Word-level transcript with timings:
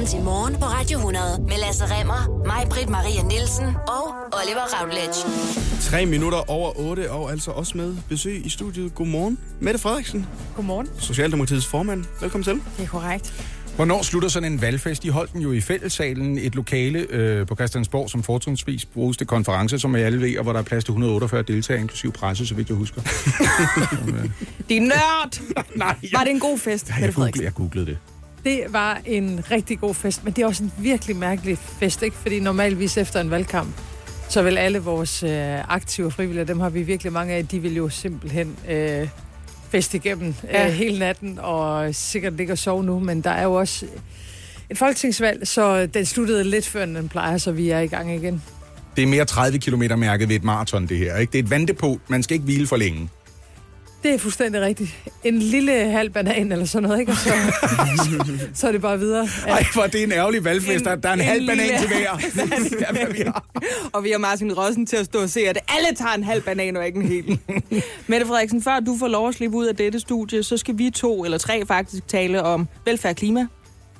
Velkommen 0.00 0.18
til 0.18 0.24
Morgen 0.24 0.54
på 0.54 0.64
Radio 0.64 0.98
100 0.98 1.42
med 1.42 1.56
Lasse 1.66 1.84
Remmer, 1.84 2.42
mig, 2.46 2.66
Britt 2.70 2.88
Maria 2.88 3.22
Nielsen 3.22 3.66
og 3.66 4.04
Oliver 4.32 4.66
Routledge. 4.74 5.18
Tre 5.80 6.06
minutter 6.06 6.50
over 6.50 6.78
otte, 6.78 7.10
og 7.10 7.30
altså 7.30 7.50
også 7.50 7.76
med 7.76 7.96
besøg 8.08 8.46
i 8.46 8.48
studiet. 8.48 8.94
Godmorgen, 8.94 9.38
Mette 9.60 9.80
Frederiksen, 9.80 10.26
Godmorgen. 10.56 10.88
Socialdemokratiets 10.98 11.66
formand. 11.66 12.04
Velkommen 12.20 12.44
til. 12.44 12.54
Det 12.54 12.84
er 12.84 12.88
korrekt. 12.88 13.34
Hvornår 13.76 14.02
slutter 14.02 14.28
sådan 14.28 14.52
en 14.52 14.62
valgfest? 14.62 15.02
De 15.02 15.10
holdt 15.10 15.32
den 15.32 15.40
jo 15.40 15.52
i 15.52 15.60
fællessalen, 15.60 16.38
et 16.38 16.54
lokale 16.54 16.98
øh, 16.98 17.46
på 17.46 17.54
Christiansborg, 17.54 18.10
som 18.10 18.22
fortrinsvis 18.22 18.84
bruges 18.84 19.16
til 19.16 19.26
konference, 19.26 19.78
som 19.78 19.96
jeg 19.96 20.04
alle 20.04 20.20
ved, 20.20 20.38
og 20.38 20.42
hvor 20.42 20.52
der 20.52 20.60
er 20.60 20.64
plads 20.64 20.84
til 20.84 20.92
148 20.92 21.42
deltagere, 21.42 21.80
inklusive 21.80 22.12
presse, 22.12 22.46
så 22.46 22.54
vidt 22.54 22.68
jeg 22.68 22.76
husker. 22.76 23.00
Det 24.68 24.76
er 24.76 24.80
nørd! 24.80 25.40
Nej, 25.76 25.96
Var 26.12 26.24
det 26.24 26.30
en 26.30 26.40
god 26.40 26.58
fest, 26.58 26.88
Mette 26.88 27.04
jeg, 27.04 27.14
googlede, 27.14 27.44
jeg 27.44 27.54
googlede 27.54 27.86
det. 27.86 27.98
Det 28.44 28.60
var 28.68 29.00
en 29.06 29.40
rigtig 29.50 29.80
god 29.80 29.94
fest, 29.94 30.24
men 30.24 30.32
det 30.32 30.42
er 30.42 30.46
også 30.46 30.62
en 30.62 30.72
virkelig 30.78 31.16
mærkelig 31.16 31.58
fest, 31.58 32.02
ikke? 32.02 32.16
Fordi 32.16 32.40
normalvis 32.40 32.96
efter 32.96 33.20
en 33.20 33.30
valgkamp, 33.30 33.68
så 34.28 34.42
vil 34.42 34.58
alle 34.58 34.78
vores 34.78 35.22
øh, 35.22 35.74
aktive 35.74 36.10
frivillige, 36.10 36.44
dem 36.44 36.60
har 36.60 36.70
vi 36.70 36.82
virkelig 36.82 37.12
mange 37.12 37.34
af, 37.34 37.46
de 37.46 37.58
vil 37.58 37.76
jo 37.76 37.88
simpelthen 37.88 38.56
øh, 38.68 39.08
feste 39.70 39.96
igennem 39.96 40.34
Ja. 40.52 40.66
øh, 40.66 40.72
hele 40.72 40.98
natten, 40.98 41.38
og 41.42 41.94
sikkert 41.94 42.32
ligge 42.32 42.52
og 42.52 42.58
sove 42.58 42.84
nu, 42.84 42.98
men 42.98 43.20
der 43.20 43.30
er 43.30 43.42
jo 43.44 43.52
også 43.54 43.86
et 44.70 44.78
folketingsvalg, 44.78 45.48
så 45.48 45.86
den 45.86 46.06
sluttede 46.06 46.44
lidt 46.44 46.66
før, 46.66 46.82
end 46.84 46.94
den 46.96 47.08
plejer, 47.08 47.38
så 47.38 47.52
vi 47.52 47.70
er 47.70 47.80
i 47.80 47.86
gang 47.86 48.14
igen. 48.14 48.42
Det 48.96 49.02
er 49.02 49.06
mere 49.06 49.24
30 49.24 49.58
km 49.58 49.82
mærket 49.98 50.28
ved 50.28 50.36
et 50.36 50.44
maraton, 50.44 50.86
det 50.86 50.98
her. 50.98 51.16
Ikke? 51.16 51.32
Det 51.32 51.38
er 51.38 51.42
et 51.42 51.50
vandepot. 51.50 51.98
Man 52.08 52.22
skal 52.22 52.34
ikke 52.34 52.44
hvile 52.44 52.66
for 52.66 52.76
længe. 52.76 53.08
Det 54.02 54.14
er 54.14 54.18
fuldstændig 54.18 54.60
rigtigt. 54.60 54.90
En 55.24 55.38
lille 55.38 55.72
halv 55.90 56.10
banan 56.10 56.52
eller 56.52 56.64
sådan 56.66 56.88
noget, 56.88 57.00
ikke? 57.00 57.12
Og 57.12 57.18
så, 57.18 57.30
så 58.54 58.68
er 58.68 58.72
det 58.72 58.80
bare 58.80 58.98
videre. 58.98 59.28
Ja. 59.46 59.52
Ej, 59.52 59.64
for 59.74 59.82
det 59.82 60.00
er 60.00 60.04
en 60.04 60.12
ærgerlig 60.12 60.44
valgfest. 60.44 60.78
En- 60.80 60.84
Der, 60.84 60.94
der 60.96 61.08
er 61.08 61.12
en, 61.12 61.20
en 61.20 61.24
halv 61.26 61.46
banan 61.46 61.66
lille- 61.66 61.78
til 61.78 61.88
hver. 61.88 62.10
Er, 63.00 63.12
vi 63.12 63.18
har. 63.26 63.44
Og 63.92 64.04
vi 64.04 64.10
har 64.10 64.18
Martin 64.18 64.52
Rossen 64.58 64.86
til 64.86 64.96
at 64.96 65.04
stå 65.04 65.22
og 65.22 65.30
se, 65.30 65.40
at 65.40 65.58
alle 65.68 65.96
tager 65.96 66.12
en 66.14 66.24
halv 66.24 66.42
banan 66.42 66.76
og 66.76 66.86
ikke 66.86 66.98
en 67.00 67.08
hel. 67.08 67.38
Mette 68.06 68.26
Frederiksen, 68.26 68.62
før 68.62 68.80
du 68.80 68.96
får 68.98 69.08
lov 69.08 69.28
at 69.28 69.34
slippe 69.34 69.56
ud 69.56 69.66
af 69.66 69.76
dette 69.76 70.00
studie, 70.00 70.42
så 70.42 70.56
skal 70.56 70.78
vi 70.78 70.90
to, 70.90 71.24
eller 71.24 71.38
tre 71.38 71.66
faktisk, 71.66 72.08
tale 72.08 72.42
om 72.42 72.68
velfærd 72.84 73.10
og 73.10 73.16
klima. 73.16 73.46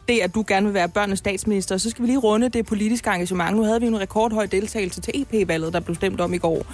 Det, 0.09 0.19
at 0.21 0.35
du 0.35 0.45
gerne 0.49 0.67
vil 0.67 0.75
være 0.75 0.89
børnenes 0.89 1.19
statsminister. 1.19 1.77
Så 1.79 1.91
skal 1.91 2.03
vi 2.03 2.07
lige 2.09 2.19
runde 2.19 2.49
det 2.49 2.67
politiske 2.67 3.11
engagement. 3.11 3.57
Nu 3.57 3.63
havde 3.65 3.81
vi 3.81 3.87
en 3.87 4.01
rekordhøj 4.01 4.47
deltagelse 4.47 5.01
til 5.01 5.13
EP-valget, 5.33 5.73
der 5.73 5.81
blev 5.81 5.95
stemt 5.95 6.21
om 6.21 6.35
i 6.35 6.39
går. 6.39 6.67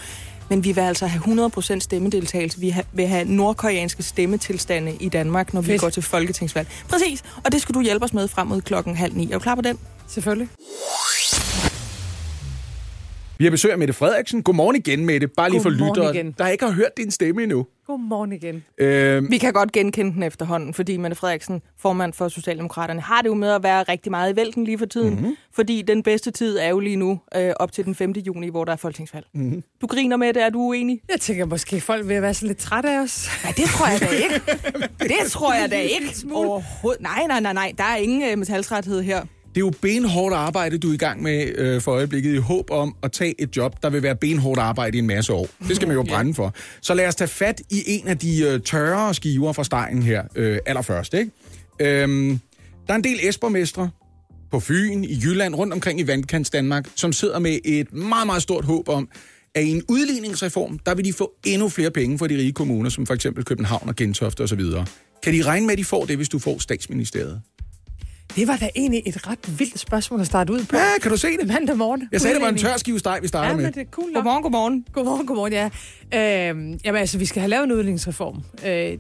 Men 0.48 0.64
vi 0.64 0.72
vil 0.72 0.80
altså 0.80 1.06
have 1.06 1.48
100% 1.76 1.78
stemmedeltagelse. 1.80 2.60
Vi 2.60 2.74
vil 2.92 3.06
have 3.06 3.24
nordkoreanske 3.24 4.02
stemmetilstande 4.02 4.96
i 5.00 5.08
Danmark, 5.08 5.54
når 5.54 5.60
vi 5.60 5.66
Fedt. 5.66 5.80
går 5.80 5.88
til 5.90 6.02
folketingsvalg. 6.02 6.68
Præcis, 6.88 7.24
og 7.44 7.52
det 7.52 7.62
skal 7.62 7.74
du 7.74 7.80
hjælpe 7.80 8.04
os 8.04 8.12
med 8.12 8.28
frem 8.28 8.46
mod 8.46 8.60
klokken 8.60 8.96
halv 8.96 9.14
ni. 9.16 9.24
Er 9.24 9.32
du 9.32 9.38
klar 9.38 9.54
på 9.54 9.60
den? 9.62 9.78
Selvfølgelig. 10.08 10.48
Vi 13.38 13.44
har 13.44 13.50
besøg 13.50 13.72
af 13.72 13.78
Mette 13.78 13.94
Frederiksen. 13.94 14.42
Godmorgen 14.42 14.76
igen, 14.76 15.06
Mette. 15.06 15.28
Bare 15.28 15.50
lige 15.50 15.62
for 15.62 15.70
Godmorgen 15.70 15.96
lyttere, 15.96 16.14
igen. 16.16 16.34
der 16.38 16.48
ikke 16.48 16.64
har 16.64 16.72
hørt 16.72 16.96
din 16.96 17.10
stemme 17.10 17.42
endnu. 17.42 17.66
Godmorgen 17.86 18.32
igen. 18.32 18.64
Øh, 18.78 19.30
Vi 19.30 19.38
kan 19.38 19.52
godt 19.52 19.72
genkende 19.72 20.12
den 20.14 20.22
efterhånden, 20.22 20.74
fordi 20.74 20.96
Mette 20.96 21.16
Frederiksen, 21.16 21.62
formand 21.78 22.12
for 22.12 22.28
Socialdemokraterne, 22.28 23.00
har 23.00 23.22
det 23.22 23.28
jo 23.28 23.34
med 23.34 23.48
at 23.50 23.62
være 23.62 23.82
rigtig 23.82 24.10
meget 24.10 24.32
i 24.32 24.36
vælten 24.36 24.64
lige 24.64 24.78
for 24.78 24.86
tiden. 24.86 25.10
Mhm. 25.10 25.18
Mm-hmm. 25.20 25.36
Fordi 25.54 25.82
den 25.82 26.02
bedste 26.02 26.30
tid 26.30 26.58
er 26.58 26.68
jo 26.68 26.78
lige 26.80 26.96
nu 26.96 27.20
øh, 27.36 27.52
op 27.56 27.72
til 27.72 27.84
den 27.84 27.94
5. 27.94 28.10
juni, 28.12 28.48
hvor 28.48 28.64
der 28.64 28.72
er 28.72 28.76
folketingsvalg. 28.76 29.26
Mhm. 29.34 29.44
Mm-hmm. 29.44 29.62
Du 29.80 29.86
griner 29.86 30.16
med 30.16 30.34
det, 30.34 30.42
er 30.42 30.50
du 30.50 30.58
uenig? 30.60 31.00
Jeg 31.08 31.20
tænker 31.20 31.44
måske, 31.44 31.80
folk 31.80 32.08
vil 32.08 32.22
være 32.22 32.34
så 32.34 32.46
lidt 32.46 32.58
trætte 32.58 32.90
af 32.90 33.00
os. 33.02 33.28
Nej, 33.44 33.52
det 33.56 33.64
tror 33.64 33.86
jeg 33.86 34.00
da 34.00 34.06
ikke. 34.06 34.40
det 35.22 35.30
tror 35.30 35.54
jeg 35.54 35.70
da 35.70 35.78
ikke. 35.80 36.14
Overhovedet. 36.32 37.02
Nej, 37.02 37.26
nej, 37.28 37.40
nej, 37.40 37.52
nej. 37.52 37.72
Der 37.78 37.84
er 37.84 37.96
ingen 37.96 38.30
øh, 38.32 38.38
metaltræthed 38.38 39.02
her. 39.02 39.22
Det 39.56 39.62
er 39.62 39.66
jo 39.66 39.72
benhårdt 39.82 40.34
arbejde, 40.34 40.78
du 40.78 40.90
er 40.90 40.94
i 40.94 40.96
gang 40.96 41.22
med 41.22 41.58
øh, 41.58 41.80
for 41.80 41.92
øjeblikket, 41.92 42.34
i 42.34 42.36
håb 42.36 42.70
om 42.70 42.96
at 43.02 43.12
tage 43.12 43.40
et 43.40 43.56
job, 43.56 43.82
der 43.82 43.90
vil 43.90 44.02
være 44.02 44.16
benhårdt 44.16 44.60
arbejde 44.60 44.96
i 44.96 44.98
en 44.98 45.06
masse 45.06 45.32
år. 45.32 45.48
Det 45.68 45.76
skal 45.76 45.88
man 45.88 45.96
jo 45.96 46.02
brænde 46.02 46.34
for. 46.34 46.54
Så 46.80 46.94
lad 46.94 47.06
os 47.08 47.14
tage 47.14 47.28
fat 47.28 47.62
i 47.70 47.82
en 47.86 48.08
af 48.08 48.18
de 48.18 48.42
øh, 48.42 48.60
tørre 48.60 49.14
skiver 49.14 49.52
fra 49.52 49.64
stegen 49.64 50.02
her 50.02 50.22
øh, 50.34 50.58
allerførst. 50.66 51.14
Ikke? 51.14 51.30
Øhm, 51.80 52.40
der 52.86 52.92
er 52.92 52.96
en 52.96 53.04
del 53.04 53.18
esborgmestre 53.22 53.90
på 54.50 54.60
Fyn, 54.60 55.04
i 55.04 55.20
Jylland, 55.24 55.54
rundt 55.54 55.72
omkring 55.72 56.00
i 56.00 56.06
Vandkants 56.06 56.50
Danmark, 56.50 56.88
som 56.94 57.12
sidder 57.12 57.38
med 57.38 57.58
et 57.64 57.92
meget, 57.92 58.26
meget 58.26 58.42
stort 58.42 58.64
håb 58.64 58.88
om, 58.88 59.08
at 59.54 59.64
i 59.64 59.70
en 59.70 59.82
udligningsreform, 59.88 60.78
der 60.78 60.94
vil 60.94 61.04
de 61.04 61.12
få 61.12 61.32
endnu 61.46 61.68
flere 61.68 61.90
penge 61.90 62.18
for 62.18 62.26
de 62.26 62.36
rige 62.36 62.52
kommuner, 62.52 62.90
som 62.90 63.06
for 63.06 63.14
eksempel 63.14 63.44
København 63.44 63.88
og 63.88 63.96
Gentofte 63.96 64.40
osv. 64.40 64.62
Kan 65.22 65.34
de 65.34 65.42
regne 65.42 65.66
med, 65.66 65.72
at 65.72 65.78
de 65.78 65.84
får 65.84 66.04
det, 66.04 66.16
hvis 66.16 66.28
du 66.28 66.38
får 66.38 66.58
statsministeriet? 66.58 67.42
Det 68.36 68.48
var 68.48 68.56
da 68.56 68.68
egentlig 68.76 69.02
et 69.06 69.26
ret 69.28 69.58
vildt 69.58 69.78
spørgsmål 69.78 70.20
at 70.20 70.26
starte 70.26 70.52
ud 70.52 70.64
på. 70.64 70.76
Ja, 70.76 70.82
kan 71.02 71.10
du 71.10 71.16
se 71.16 71.28
det? 71.40 71.46
Mandag 71.46 71.76
morgen. 71.76 72.08
Jeg 72.12 72.20
sagde, 72.20 72.34
det 72.34 72.42
var 72.42 72.48
en 72.48 72.56
tør 72.58 72.76
skive 72.76 72.98
steg, 72.98 73.18
vi 73.22 73.28
starter 73.28 73.48
Ja, 73.50 73.56
med. 73.56 73.64
men 73.64 73.72
det 73.74 73.80
er 73.80 73.84
cool 73.90 74.10
nok. 74.10 74.14
Godmorgen, 74.24 74.42
godmorgen. 74.42 74.84
Godmorgen, 74.92 75.26
godmorgen, 75.26 75.52
ja. 75.52 76.48
Øhm, 76.50 76.78
jamen 76.84 77.00
altså, 77.00 77.18
vi 77.18 77.26
skal 77.26 77.40
have 77.40 77.50
lavet 77.50 77.64
en 77.64 77.72
udligningsreform. 77.72 78.42
Øh, 78.66 78.70
det, 78.70 78.98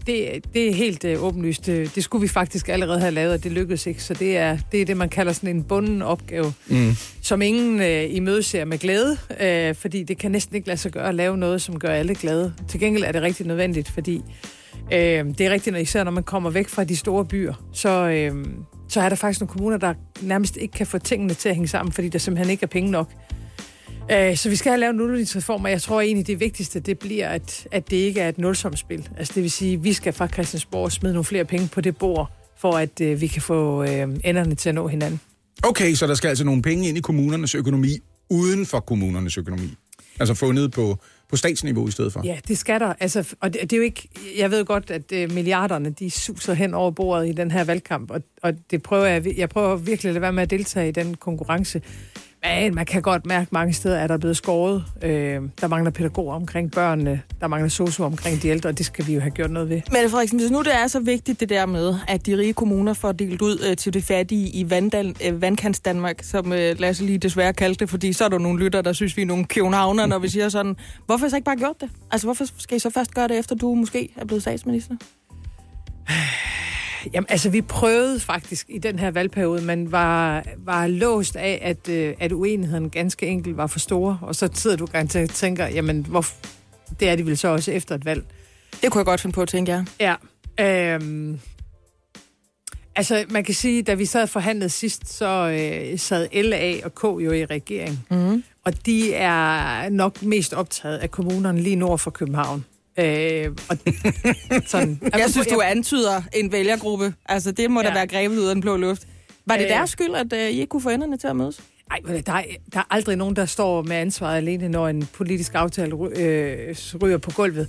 det 0.54 0.68
er 0.68 0.72
helt 0.74 1.04
øh, 1.04 1.22
åbenlyst. 1.24 1.66
Det, 1.66 1.94
det 1.94 2.04
skulle 2.04 2.22
vi 2.22 2.28
faktisk 2.28 2.68
allerede 2.68 3.00
have 3.00 3.12
lavet, 3.12 3.32
og 3.32 3.44
det 3.44 3.52
lykkedes 3.52 3.86
ikke. 3.86 4.02
Så 4.02 4.14
det 4.14 4.36
er 4.36 4.58
det, 4.72 4.80
er 4.80 4.84
det 4.84 4.96
man 4.96 5.08
kalder 5.08 5.32
sådan 5.32 5.56
en 5.56 5.64
bunden 5.64 6.02
opgave, 6.02 6.52
mm. 6.66 6.92
som 7.22 7.42
ingen 7.42 7.80
øh, 7.82 8.14
imødeser 8.14 8.64
med 8.64 8.78
glæde, 8.78 9.16
øh, 9.40 9.74
fordi 9.74 10.02
det 10.02 10.18
kan 10.18 10.30
næsten 10.30 10.56
ikke 10.56 10.68
lade 10.68 10.78
sig 10.78 10.92
gøre 10.92 11.08
at 11.08 11.14
lave 11.14 11.36
noget, 11.36 11.62
som 11.62 11.78
gør 11.78 11.88
alle 11.90 12.14
glade. 12.14 12.54
Til 12.68 12.80
gengæld 12.80 13.04
er 13.04 13.12
det 13.12 13.22
rigtig 13.22 13.46
nødvendigt, 13.46 13.90
fordi 13.90 14.22
øh, 14.92 15.24
det 15.38 15.40
er 15.40 15.50
rigtigt, 15.50 15.72
når 15.72 15.80
især 15.80 16.04
når 16.04 16.10
man 16.10 16.22
kommer 16.22 16.50
væk 16.50 16.68
fra 16.68 16.84
de 16.84 16.96
store 16.96 17.24
byer, 17.24 17.54
så, 17.72 17.88
øh, 18.08 18.44
så 18.88 19.00
er 19.00 19.08
der 19.08 19.16
faktisk 19.16 19.40
nogle 19.40 19.52
kommuner, 19.52 19.76
der 19.76 19.94
nærmest 20.22 20.56
ikke 20.56 20.72
kan 20.72 20.86
få 20.86 20.98
tingene 20.98 21.34
til 21.34 21.48
at 21.48 21.54
hænge 21.54 21.68
sammen, 21.68 21.92
fordi 21.92 22.08
der 22.08 22.18
simpelthen 22.18 22.50
ikke 22.50 22.62
er 22.62 22.66
penge 22.66 22.90
nok. 22.90 23.10
Øh, 24.12 24.36
Så 24.36 24.48
vi 24.48 24.56
skal 24.56 24.70
have 24.70 24.80
lavet 24.80 24.94
en 24.94 25.00
udligningsreform, 25.00 25.64
og 25.64 25.70
jeg 25.70 25.82
tror 25.82 26.00
egentlig, 26.00 26.26
det 26.26 26.40
vigtigste, 26.40 26.80
det 26.80 26.98
bliver, 26.98 27.28
at, 27.28 27.68
at 27.72 27.90
det 27.90 27.96
ikke 27.96 28.20
er 28.20 28.28
et 28.28 28.38
nulsomspil. 28.38 29.08
Altså 29.18 29.32
det 29.34 29.42
vil 29.42 29.50
sige, 29.50 29.74
at 29.74 29.84
vi 29.84 29.92
skal 29.92 30.12
fra 30.12 30.28
Christiansborg 30.28 30.92
smide 30.92 31.12
nogle 31.12 31.24
flere 31.24 31.44
penge 31.44 31.68
på 31.72 31.80
det 31.80 31.96
bord, 31.96 32.30
for 32.58 32.72
at 32.72 33.00
øh, 33.00 33.20
vi 33.20 33.26
kan 33.26 33.42
få 33.42 33.82
øh, 33.82 34.08
enderne 34.24 34.54
til 34.54 34.68
at 34.68 34.74
nå 34.74 34.88
hinanden. 34.88 35.20
Okay, 35.62 35.94
så 35.94 36.06
der 36.06 36.14
skal 36.14 36.28
altså 36.28 36.44
nogle 36.44 36.62
penge 36.62 36.88
ind 36.88 36.98
i 36.98 37.00
kommunernes 37.00 37.54
økonomi, 37.54 37.98
uden 38.30 38.66
for 38.66 38.80
kommunernes 38.80 39.38
økonomi. 39.38 39.74
Altså 40.20 40.34
fundet 40.34 40.72
på, 40.72 40.98
på 41.28 41.36
statsniveau 41.36 41.88
i 41.88 41.90
stedet 41.90 42.12
for. 42.12 42.20
Ja, 42.24 42.38
det 42.48 42.58
skal 42.58 42.80
der. 42.80 42.92
Altså, 43.00 43.34
og 43.40 43.52
det, 43.52 43.62
det 43.62 43.72
er 43.72 43.76
jo 43.76 43.82
ikke, 43.82 44.08
jeg 44.36 44.50
ved 44.50 44.64
godt, 44.64 44.90
at 44.90 45.12
øh, 45.12 45.32
milliarderne, 45.32 45.90
de 45.90 46.10
suser 46.10 46.54
hen 46.54 46.74
over 46.74 46.90
bordet 46.90 47.28
i 47.28 47.32
den 47.32 47.50
her 47.50 47.64
valgkamp, 47.64 48.10
og, 48.10 48.22
og 48.42 48.52
det 48.70 48.82
prøver 48.82 49.06
jeg, 49.06 49.38
jeg 49.38 49.48
prøver 49.48 49.76
virkelig 49.76 50.08
at 50.08 50.14
lade 50.14 50.22
være 50.22 50.32
med 50.32 50.42
at 50.42 50.50
deltage 50.50 50.88
i 50.88 50.92
den 50.92 51.14
konkurrence. 51.14 51.82
Men 52.46 52.74
man 52.74 52.86
kan 52.86 53.02
godt 53.02 53.26
mærke, 53.26 53.42
at 53.42 53.52
mange 53.52 53.72
steder 53.72 53.98
er 53.98 54.06
der 54.06 54.18
blevet 54.18 54.36
skåret. 54.36 54.84
Øh, 55.02 55.40
der 55.60 55.68
mangler 55.68 55.90
pædagoger 55.90 56.34
omkring 56.34 56.72
børnene, 56.72 57.22
der 57.40 57.46
mangler 57.46 57.68
sosu 57.68 58.04
omkring 58.04 58.42
de 58.42 58.48
ældre, 58.48 58.68
og 58.68 58.78
det 58.78 58.86
skal 58.86 59.06
vi 59.06 59.14
jo 59.14 59.20
have 59.20 59.30
gjort 59.30 59.50
noget 59.50 59.68
ved. 59.68 59.80
Mette 59.92 60.10
Frederiksen, 60.10 60.38
hvis 60.40 60.50
nu 60.50 60.62
det 60.62 60.74
er 60.74 60.86
så 60.86 61.00
vigtigt 61.00 61.40
det 61.40 61.48
der 61.48 61.66
med, 61.66 61.94
at 62.08 62.26
de 62.26 62.36
rige 62.38 62.52
kommuner 62.52 62.92
får 62.92 63.12
delt 63.12 63.42
ud 63.42 63.58
øh, 63.70 63.76
til 63.76 63.94
det 63.94 64.04
fattige 64.04 64.48
i 64.48 64.70
vanddal, 64.70 65.16
øh, 65.26 65.42
vandkants 65.42 65.80
Danmark, 65.80 66.22
som 66.22 66.52
øh, 66.52 66.80
Lasse 66.80 67.04
lige 67.04 67.18
desværre 67.18 67.52
kaldte 67.52 67.80
det, 67.80 67.90
fordi 67.90 68.12
så 68.12 68.24
er 68.24 68.28
der 68.28 68.38
nogle 68.38 68.64
lytter, 68.64 68.82
der 68.82 68.92
synes, 68.92 69.16
vi 69.16 69.22
er 69.22 69.26
nogle 69.26 69.44
københavner, 69.44 70.06
når 70.06 70.18
vi 70.18 70.28
siger 70.28 70.48
sådan. 70.48 70.76
Hvorfor 71.06 71.28
så 71.28 71.36
ikke 71.36 71.44
bare 71.44 71.56
gjort 71.56 71.80
det? 71.80 71.90
Altså, 72.10 72.26
hvorfor 72.26 72.44
skal 72.58 72.76
I 72.76 72.78
så 72.78 72.90
først 72.90 73.14
gøre 73.14 73.28
det, 73.28 73.38
efter 73.38 73.54
du 73.54 73.74
måske 73.74 74.08
er 74.16 74.24
blevet 74.24 74.42
statsminister? 74.42 74.94
Jamen, 77.12 77.26
altså, 77.28 77.50
vi 77.50 77.60
prøvede 77.62 78.20
faktisk 78.20 78.66
i 78.68 78.78
den 78.78 78.98
her 78.98 79.10
valgperiode, 79.10 79.62
men 79.62 79.92
var, 79.92 80.44
var 80.58 80.86
låst 80.86 81.36
af, 81.36 81.58
at, 81.62 81.88
øh, 81.88 82.14
at 82.20 82.32
uenigheden 82.32 82.90
ganske 82.90 83.26
enkelt 83.26 83.56
var 83.56 83.66
for 83.66 83.78
store. 83.78 84.18
Og 84.22 84.34
så 84.34 84.48
sidder 84.54 84.76
du 84.76 84.86
garanteret 84.86 85.30
og 85.30 85.34
tænker, 85.34 85.66
jamen, 85.66 86.06
hvor, 86.08 86.26
det 87.00 87.08
er 87.08 87.16
de 87.16 87.26
vel 87.26 87.36
så 87.36 87.48
også 87.48 87.72
efter 87.72 87.94
et 87.94 88.04
valg. 88.04 88.24
Det 88.82 88.90
kunne 88.90 88.98
jeg 88.98 89.06
godt 89.06 89.20
finde 89.20 89.34
på 89.34 89.42
at 89.42 89.48
tænke 89.48 89.72
jer. 89.72 89.84
Ja. 90.00 90.14
Øhm, 90.60 91.40
altså, 92.96 93.24
man 93.28 93.44
kan 93.44 93.54
sige, 93.54 93.82
da 93.82 93.94
vi 93.94 94.04
sad 94.04 94.22
og 94.22 94.28
forhandlede 94.28 94.70
sidst, 94.70 95.08
så 95.08 95.28
øh, 95.50 95.98
sad 95.98 96.42
LA 96.42 96.74
og 96.84 96.94
K 96.94 97.04
jo 97.04 97.32
i 97.32 97.44
regering. 97.44 98.06
Mm. 98.10 98.44
Og 98.64 98.86
de 98.86 99.14
er 99.14 99.88
nok 99.88 100.22
mest 100.22 100.54
optaget 100.54 100.98
af 100.98 101.10
kommunerne 101.10 101.60
lige 101.60 101.76
nord 101.76 101.98
for 101.98 102.10
København. 102.10 102.64
Øh, 102.98 103.50
og 103.68 103.76
sådan. 104.66 105.00
Jeg 105.12 105.26
synes, 105.30 105.46
du 105.46 105.60
antyder 105.64 106.22
en 106.32 106.52
vælgergruppe. 106.52 107.14
Altså, 107.28 107.50
det 107.52 107.70
må 107.70 107.80
ja. 107.82 107.88
da 107.88 107.94
være 107.94 108.06
grebet 108.06 108.38
ud 108.38 108.44
af 108.46 108.54
den 108.54 108.62
blå 108.62 108.76
luft. 108.76 109.02
Var 109.46 109.56
det 109.56 109.64
Øh. 109.64 109.70
deres 109.70 109.90
skyld, 109.90 110.14
at 110.14 110.32
øh, 110.32 110.40
I 110.50 110.60
ikke 110.60 110.66
kunne 110.66 110.82
få 110.82 110.88
enderne 110.88 111.16
til 111.16 111.28
at 111.28 111.36
mødes? 111.36 111.60
Ej, 111.90 111.98
men 112.04 112.22
der, 112.22 112.32
er, 112.32 112.42
der 112.72 112.78
er 112.78 112.84
aldrig 112.90 113.16
nogen, 113.16 113.36
der 113.36 113.46
står 113.46 113.82
med 113.82 113.96
ansvaret 113.96 114.36
alene, 114.36 114.68
når 114.68 114.88
en 114.88 115.08
politisk 115.12 115.52
aftale 115.54 115.92
øh, 116.16 116.76
ryger 117.02 117.18
på 117.18 117.30
gulvet. 117.30 117.68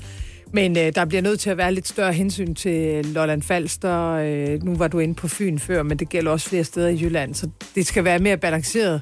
Men 0.53 0.77
øh, 0.77 0.95
der 0.95 1.05
bliver 1.05 1.21
nødt 1.21 1.39
til 1.39 1.49
at 1.49 1.57
være 1.57 1.73
lidt 1.73 1.87
større 1.87 2.13
hensyn 2.13 2.55
til 2.55 3.05
Lolland 3.05 3.41
Falster. 3.41 4.11
Øh, 4.11 4.63
nu 4.63 4.75
var 4.75 4.87
du 4.87 4.99
inde 4.99 5.15
på 5.15 5.27
Fyn 5.27 5.59
før, 5.59 5.83
men 5.83 5.99
det 5.99 6.09
gælder 6.09 6.31
også 6.31 6.49
flere 6.49 6.63
steder 6.63 6.87
i 6.87 6.99
Jylland. 7.01 7.33
Så 7.35 7.49
det 7.75 7.87
skal 7.87 8.03
være 8.03 8.19
mere 8.19 8.37
balanceret. 8.37 9.01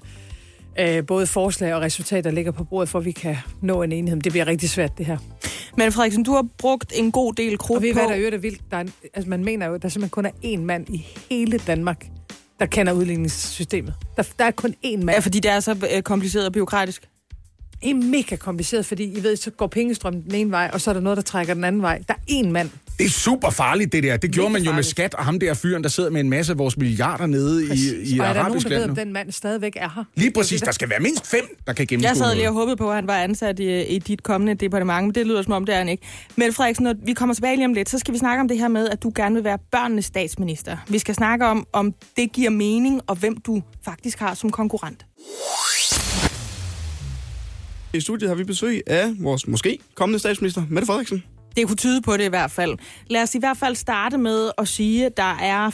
Øh, 0.80 1.06
både 1.06 1.27
forslag 1.27 1.74
og 1.75 1.81
resultater 1.81 2.31
ligger 2.31 2.51
på 2.51 2.63
bordet, 2.63 2.89
for 2.89 3.00
at 3.00 3.06
vi 3.06 3.12
kan 3.12 3.38
nå 3.62 3.81
en. 3.83 3.89
Men 4.06 4.19
det 4.22 4.31
bliver 4.31 4.48
rigtig 4.48 4.69
svært, 4.69 4.98
det 4.98 5.06
her. 5.06 5.18
Men 5.77 5.92
Frederiksen, 5.92 6.24
du 6.24 6.31
har 6.31 6.48
brugt 6.57 6.94
en 6.95 7.12
god 7.12 7.33
del 7.33 7.57
krudt 7.57 7.77
Og 7.77 7.81
ved 7.81 7.89
I, 7.89 7.94
på... 7.94 8.00
hvad 8.00 8.18
der 8.18 8.33
er 8.33 8.38
vildt? 8.38 8.62
Der 8.72 8.77
er, 8.77 8.81
en- 8.81 8.94
altså, 9.13 9.30
man 9.30 9.44
mener 9.44 9.68
jo, 9.68 9.74
at 9.74 9.81
der 9.81 9.89
simpelthen 9.89 10.10
kun 10.10 10.25
er 10.25 10.30
én 10.57 10.60
mand 10.62 10.89
i 10.89 11.07
hele 11.30 11.57
Danmark, 11.57 12.06
der 12.60 12.66
kender 12.66 12.94
udligningssystemet. 12.94 13.94
Der, 14.18 14.24
der 14.39 14.45
er 14.45 14.51
kun 14.51 14.74
én 14.86 14.98
mand. 14.98 15.10
Ja, 15.10 15.19
fordi 15.19 15.39
det 15.39 15.51
er 15.51 15.60
så 15.60 15.88
øh, 15.95 16.01
kompliceret 16.01 16.45
og 16.45 16.54
byråkratisk. 16.54 17.07
Det 17.81 17.89
er 17.89 17.95
mega 17.95 18.36
kompliceret, 18.36 18.86
fordi 18.86 19.04
I 19.04 19.24
ved, 19.24 19.36
så 19.36 19.51
går 19.51 19.68
pengestrømmen 19.68 20.24
den 20.24 20.36
ene 20.36 20.51
vej, 20.51 20.69
og 20.74 20.81
så 20.81 20.89
er 20.89 20.94
der 20.94 21.01
noget, 21.01 21.18
der 21.18 21.24
trækker 21.24 21.54
den 21.54 21.63
anden 21.63 21.81
vej. 21.81 22.01
Der 22.07 22.13
er 22.13 22.31
én 22.31 22.50
mand. 22.50 22.69
Det 23.00 23.06
er 23.06 23.10
super 23.10 23.50
farligt, 23.50 23.92
det 23.92 24.04
der. 24.04 24.18
Det 24.18 24.31
gjorde 24.31 24.54
man 24.54 24.62
jo 24.62 24.66
med 24.66 24.74
farligt. 24.74 24.88
skat 24.88 25.13
og 25.13 25.25
ham 25.25 25.39
der 25.39 25.54
fyren, 25.54 25.83
der 25.83 25.89
sidder 25.89 26.10
med 26.10 26.22
en 26.22 26.30
masse 26.30 26.51
af 26.51 26.57
vores 26.57 26.77
milliarder 26.77 27.25
nede 27.25 27.63
i, 27.63 27.68
i 27.68 28.19
og 28.19 28.25
er 28.25 28.33
der 28.33 28.33
nogen, 28.33 28.48
arabisk 28.48 28.69
der 28.69 28.80
ved, 28.80 28.89
om 28.89 28.95
den 28.95 29.13
mand 29.13 29.31
stadigvæk 29.31 29.74
er 29.75 29.89
her? 29.95 30.04
Lige 30.16 30.31
præcis, 30.31 30.62
der 30.62 30.72
skal 30.72 30.89
være 30.89 31.00
mindst 31.00 31.27
fem, 31.27 31.57
der 31.68 31.74
kan 31.74 31.88
gennemskue 31.88 32.10
Jeg 32.10 32.18
sad 32.18 32.36
lige 32.36 32.48
og 32.48 32.54
håbede 32.54 32.75
på, 32.75 32.89
at 32.89 32.95
han 32.95 33.07
var 33.07 33.18
ansat 33.18 33.60
i, 33.60 33.83
i 33.83 34.00
dit 34.00 34.24
kommende 34.24 34.54
departement, 34.54 35.04
men 35.04 35.16
det 35.16 35.27
lyder 35.27 35.42
som 35.42 35.54
om, 35.54 35.66
det 35.66 35.74
er 35.75 35.77
han 35.77 35.89
ikke. 35.89 36.04
Mette 36.36 36.54
Frederiksen, 36.54 36.83
når 36.83 36.95
vi 37.06 37.13
kommer 37.13 37.36
tilbage 37.36 37.56
lige 37.56 37.66
om 37.66 37.74
lidt, 37.74 37.89
så 37.89 38.00
skal 38.00 38.13
vi 38.13 38.19
snakke 38.19 38.42
om 38.42 38.48
det 38.48 38.57
her 38.57 38.68
med, 38.68 38.89
at 38.89 39.04
du 39.04 39.12
gerne 39.16 39.36
vil 39.36 39.44
være 39.44 39.57
børnenes 39.72 40.06
statsminister. 40.06 40.77
Vi 40.88 41.00
skal 41.00 41.16
snakke 41.16 41.45
om, 41.45 41.68
om 41.74 41.94
det 42.18 42.31
giver 42.31 42.50
mening, 42.50 43.01
og 43.07 43.16
hvem 43.16 43.38
du 43.38 43.62
faktisk 43.86 44.19
har 44.19 44.33
som 44.33 44.50
konkurrent. 44.50 45.06
I 47.95 48.01
studiet 48.01 48.30
har 48.30 48.36
vi 48.36 48.44
besøg 48.44 48.81
af 48.88 49.13
vores 49.19 49.47
måske 49.47 49.80
kommende 49.95 50.19
statsminister, 50.19 50.63
Mette 50.69 50.86
Frederiksen. 50.86 51.24
Det 51.56 51.68
kunne 51.68 51.75
tyde 51.75 52.01
på 52.01 52.18
det 52.18 52.24
i 52.24 52.30
hvert 52.30 52.51
fald. 52.51 52.77
Lad 53.07 53.21
os 53.21 53.36
i 53.36 53.39
hvert 53.39 53.57
fald 53.57 53.75
starte 53.75 54.18
med 54.18 54.51
at 54.57 54.68
sige, 54.68 55.06
at 55.06 55.18
der 55.18 55.38
er 55.42 55.69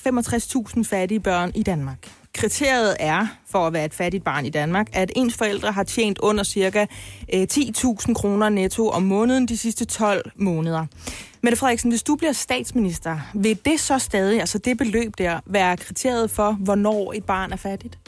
65.000 0.77 0.83
fattige 0.83 1.19
børn 1.19 1.51
i 1.55 1.63
Danmark. 1.63 2.11
Kriteriet 2.33 2.95
er, 2.99 3.27
for 3.49 3.67
at 3.67 3.73
være 3.73 3.85
et 3.85 3.93
fattigt 3.93 4.23
barn 4.23 4.45
i 4.45 4.49
Danmark, 4.49 4.87
at 4.93 5.11
ens 5.15 5.35
forældre 5.37 5.71
har 5.71 5.83
tjent 5.83 6.19
under 6.19 6.43
cirka 6.43 6.85
øh, 7.33 7.47
10.000 7.53 8.13
kroner 8.13 8.49
netto 8.49 8.89
om 8.89 9.03
måneden 9.03 9.47
de 9.47 9.57
sidste 9.57 9.85
12 9.85 10.31
måneder. 10.35 10.85
Mette 11.41 11.57
Frederiksen, 11.57 11.89
hvis 11.89 12.03
du 12.03 12.15
bliver 12.15 12.33
statsminister, 12.33 13.19
vil 13.33 13.59
det 13.65 13.79
så 13.79 13.99
stadig, 13.99 14.39
altså 14.39 14.57
det 14.57 14.77
beløb 14.77 15.13
der, 15.17 15.39
være 15.45 15.77
kriteriet 15.77 16.31
for, 16.31 16.51
hvornår 16.51 17.13
et 17.13 17.23
barn 17.23 17.51
er 17.51 17.55
fattigt? 17.55 17.99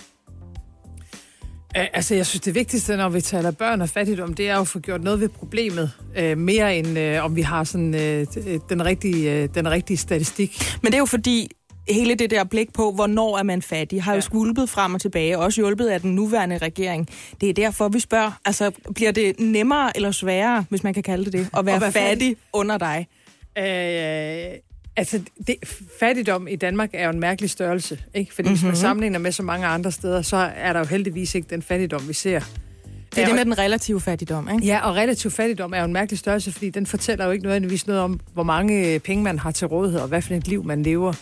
Øh, 1.77 1.85
Altså, 1.93 2.15
jeg 2.15 2.25
synes, 2.25 2.41
det 2.41 2.55
vigtigste, 2.55 2.97
når 2.97 3.09
vi 3.09 3.21
taler 3.21 3.51
børn 3.51 3.81
og 3.81 3.89
fattigdom, 3.89 4.33
det 4.33 4.49
er 4.49 4.55
jo 4.55 4.61
at 4.61 4.67
få 4.67 4.79
gjort 4.79 5.03
noget 5.03 5.19
ved 5.19 5.29
problemet. 5.29 5.91
Øh, 6.17 6.37
mere 6.37 6.77
end 6.77 6.99
øh, 6.99 7.25
om 7.25 7.35
vi 7.35 7.41
har 7.41 7.63
sådan, 7.63 7.95
øh, 7.95 8.25
den, 8.69 8.85
rigtige, 8.85 9.31
øh, 9.31 9.49
den 9.55 9.71
rigtige 9.71 9.97
statistik. 9.97 10.63
Men 10.81 10.91
det 10.91 10.93
er 10.93 10.99
jo 10.99 11.05
fordi, 11.05 11.51
hele 11.89 12.15
det 12.15 12.29
der 12.31 12.43
blik 12.43 12.73
på, 12.73 12.91
hvornår 12.91 13.37
er 13.37 13.43
man 13.43 13.61
fattig, 13.61 14.03
har 14.03 14.11
jo 14.11 14.15
Ja. 14.15 14.21
skvulpet 14.21 14.69
frem 14.69 14.93
og 14.93 15.01
tilbage, 15.01 15.39
også 15.39 15.61
hjulpet 15.61 15.87
af 15.87 16.01
den 16.01 16.15
nuværende 16.15 16.57
regering. 16.57 17.09
Det 17.41 17.49
er 17.49 17.53
derfor, 17.53 17.87
vi 17.89 17.99
spørger, 17.99 18.31
altså 18.45 18.71
bliver 18.95 19.11
det 19.11 19.39
nemmere 19.39 19.91
eller 19.97 20.11
sværere, 20.11 20.65
hvis 20.69 20.83
man 20.83 20.93
kan 20.93 21.03
kalde 21.03 21.25
det 21.25 21.33
det, 21.33 21.47
at 21.57 21.65
være, 21.65 21.75
At 21.75 21.81
være 21.81 21.91
fattig, 21.91 22.09
fattig? 22.09 22.37
under 22.53 22.77
dig? 22.77 23.07
Øh, 23.57 24.59
altså, 24.97 25.21
det, 25.47 25.55
fattigdom 25.99 26.47
i 26.47 26.55
Danmark 26.55 26.89
er 26.93 27.05
jo 27.05 27.09
en 27.09 27.19
mærkelig 27.19 27.49
størrelse, 27.49 27.99
ikke? 28.13 28.33
Fordi 28.33 28.49
mm-hmm. 28.49 28.59
hvis 28.59 28.65
man 28.65 28.75
sammenligner 28.75 29.19
med 29.19 29.31
så 29.31 29.43
mange 29.43 29.67
andre 29.67 29.91
steder, 29.91 30.21
så 30.21 30.37
er 30.55 30.73
der 30.73 30.79
jo 30.79 30.85
heldigvis 30.85 31.35
ikke 31.35 31.47
den 31.49 31.61
fattigdom, 31.61 32.07
vi 32.07 32.13
ser. 32.13 32.39
Det 33.15 33.21
er 33.21 33.25
det 33.25 33.35
med 33.35 33.45
den 33.45 33.57
relative 33.57 34.01
fattigdom, 34.01 34.49
ikke? 34.53 34.65
Ja, 34.65 34.87
og 34.87 34.95
relativ 34.95 35.31
fattigdom 35.31 35.73
er 35.73 35.79
jo 35.79 35.85
en 35.85 35.93
mærkelig 35.93 36.19
størrelse, 36.19 36.51
fordi 36.51 36.69
den 36.69 36.85
fortæller 36.85 37.25
jo 37.25 37.31
ikke 37.31 37.43
nødvendigvis 37.43 37.87
noget 37.87 38.01
om, 38.01 38.19
hvor 38.33 38.43
mange 38.43 38.99
penge 38.99 39.23
man 39.23 39.39
har 39.39 39.51
til 39.51 39.67
rådighed, 39.67 39.99
og 39.99 40.07
hvad 40.07 40.21
for 40.21 40.33
et 40.33 40.47
liv 40.47 40.63
man 40.63 40.83
lever. 40.83 41.13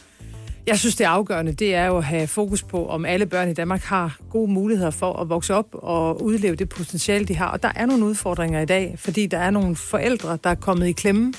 Jeg 0.67 0.79
synes, 0.79 0.95
det 0.95 1.05
afgørende, 1.05 1.51
det 1.51 1.75
er 1.75 1.85
jo 1.85 1.97
at 1.97 2.03
have 2.03 2.27
fokus 2.27 2.63
på, 2.63 2.87
om 2.87 3.05
alle 3.05 3.25
børn 3.25 3.49
i 3.49 3.53
Danmark 3.53 3.81
har 3.81 4.17
gode 4.29 4.51
muligheder 4.51 4.91
for 4.91 5.13
at 5.13 5.29
vokse 5.29 5.53
op 5.53 5.67
og 5.73 6.23
udleve 6.23 6.55
det 6.55 6.69
potentiale, 6.69 7.25
de 7.25 7.35
har. 7.35 7.47
Og 7.47 7.63
der 7.63 7.71
er 7.75 7.85
nogle 7.85 8.05
udfordringer 8.05 8.61
i 8.61 8.65
dag, 8.65 8.95
fordi 8.97 9.25
der 9.27 9.37
er 9.37 9.49
nogle 9.49 9.75
forældre, 9.75 10.37
der 10.43 10.49
er 10.49 10.55
kommet 10.55 10.87
i 10.87 10.91
klemme, 10.91 11.33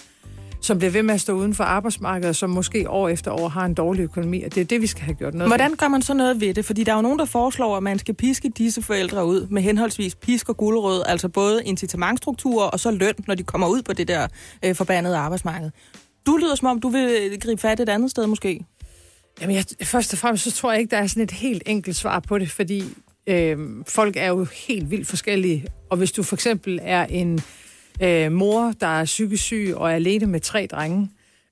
som 0.63 0.79
bliver 0.79 0.91
ved 0.91 1.03
med 1.03 1.15
at 1.15 1.21
stå 1.21 1.33
uden 1.33 1.55
for 1.55 1.65
arbejdsmarkedet, 1.65 2.29
og 2.29 2.37
som 2.37 2.51
måske 2.51 2.91
år 2.91 3.09
efter 3.09 3.31
år 3.31 3.49
har 3.49 3.67
en 3.67 3.75
dårlig 3.75 4.03
økonomi. 4.03 4.43
Og 4.43 4.55
det 4.55 4.61
er 4.61 4.65
det, 4.65 4.81
vi 4.81 4.87
skal 4.87 5.03
have 5.03 5.15
gjort 5.15 5.35
noget. 5.35 5.49
Hvordan 5.49 5.75
gør 5.75 5.89
man 5.89 6.03
så 6.03 6.15
noget 6.15 6.41
ved 6.41 6.55
det? 6.55 6.65
Fordi 6.65 6.85
der 6.85 6.93
er 6.93 6.97
jo 6.97 7.03
nogen, 7.03 7.19
der 7.19 7.25
foreslår, 7.25 7.77
at 7.77 7.83
man 7.83 7.99
skal 7.99 8.15
piske 8.15 8.49
disse 8.49 8.83
forældre 8.83 9.27
ud 9.27 9.47
med 9.47 9.63
henholdsvis 9.63 10.15
pisk 10.15 10.49
og 10.49 10.57
gulerod, 10.57 11.03
altså 11.07 11.29
både 11.29 11.65
incitamentstrukturer 11.65 12.67
og 12.67 12.81
så 12.81 12.91
løn, 12.91 13.15
når 13.27 13.35
de 13.35 13.43
kommer 13.43 13.69
ud 13.69 13.83
på 13.83 13.93
det 13.93 14.09
der 14.09 14.27
øh, 14.65 14.75
forbandede 14.75 15.17
arbejdsmarked. 15.17 15.71
Du 16.27 16.37
lyder 16.37 16.55
som 16.55 16.69
om, 16.69 16.81
du 16.81 16.89
vil 16.89 17.39
gribe 17.41 17.61
fat 17.61 17.81
et 17.81 17.89
andet 17.89 18.11
sted 18.11 18.27
måske. 18.27 18.65
Jamen, 19.41 19.57
jeg, 19.57 19.65
først 19.83 20.13
og 20.13 20.19
fremmest, 20.19 20.45
så 20.45 20.53
tror 20.53 20.73
jeg 20.73 20.81
ikke, 20.81 20.91
der 20.91 20.97
er 20.97 21.07
sådan 21.07 21.23
et 21.23 21.31
helt 21.31 21.63
enkelt 21.67 21.97
svar 21.97 22.21
på 22.21 22.39
det, 22.39 22.51
fordi 22.51 22.85
øh, 23.27 23.59
folk 23.89 24.17
er 24.17 24.29
jo 24.29 24.47
helt 24.67 24.91
vildt 24.91 25.07
forskellige. 25.07 25.67
Og 25.91 25.97
hvis 25.97 26.13
du 26.13 26.23
for 26.23 26.37
eksempel 26.37 26.79
er 26.83 27.07
en 27.07 27.41
øh, 28.01 28.33
mor, 28.33 28.73
der 28.81 28.87
er 28.87 29.05
psykisk 29.05 29.43
syg 29.43 29.73
og 29.77 29.91
er 29.91 29.95
alene 29.95 30.27
med 30.27 30.41
tre 30.41 30.69
drenge, 30.71 31.09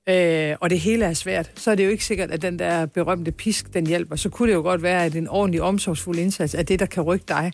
øh, 0.08 0.56
og 0.60 0.70
det 0.70 0.80
hele 0.80 1.04
er 1.04 1.14
svært, 1.14 1.50
så 1.56 1.70
er 1.70 1.74
det 1.74 1.84
jo 1.84 1.90
ikke 1.90 2.04
sikkert, 2.04 2.30
at 2.30 2.42
den 2.42 2.58
der 2.58 2.86
berømte 2.86 3.32
pisk, 3.32 3.74
den 3.74 3.86
hjælper. 3.86 4.16
Så 4.16 4.28
kunne 4.28 4.48
det 4.48 4.54
jo 4.54 4.62
godt 4.62 4.82
være, 4.82 5.04
at 5.04 5.14
en 5.14 5.28
ordentlig 5.28 5.62
omsorgsfuld 5.62 6.18
indsats 6.18 6.54
er 6.54 6.62
det, 6.62 6.80
der 6.80 6.86
kan 6.86 7.02
rykke 7.02 7.24
dig. 7.28 7.52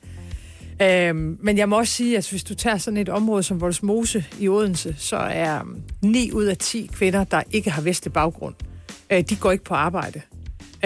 Øh, 0.82 1.14
men 1.16 1.58
jeg 1.58 1.68
må 1.68 1.78
også 1.78 1.92
sige, 1.92 2.18
at 2.18 2.30
hvis 2.30 2.44
du 2.44 2.54
tager 2.54 2.78
sådan 2.78 2.96
et 2.96 3.08
område 3.08 3.42
som 3.42 3.60
Voldsmose 3.60 4.24
i 4.40 4.48
Odense, 4.48 4.94
så 4.98 5.16
er 5.16 5.60
9 6.02 6.32
ud 6.32 6.44
af 6.44 6.56
10 6.56 6.90
kvinder, 6.92 7.24
der 7.24 7.42
ikke 7.50 7.70
har 7.70 7.82
vestlig 7.82 8.12
baggrund, 8.12 8.54
øh, 9.10 9.20
de 9.20 9.36
går 9.36 9.52
ikke 9.52 9.64
på 9.64 9.74
arbejde. 9.74 10.20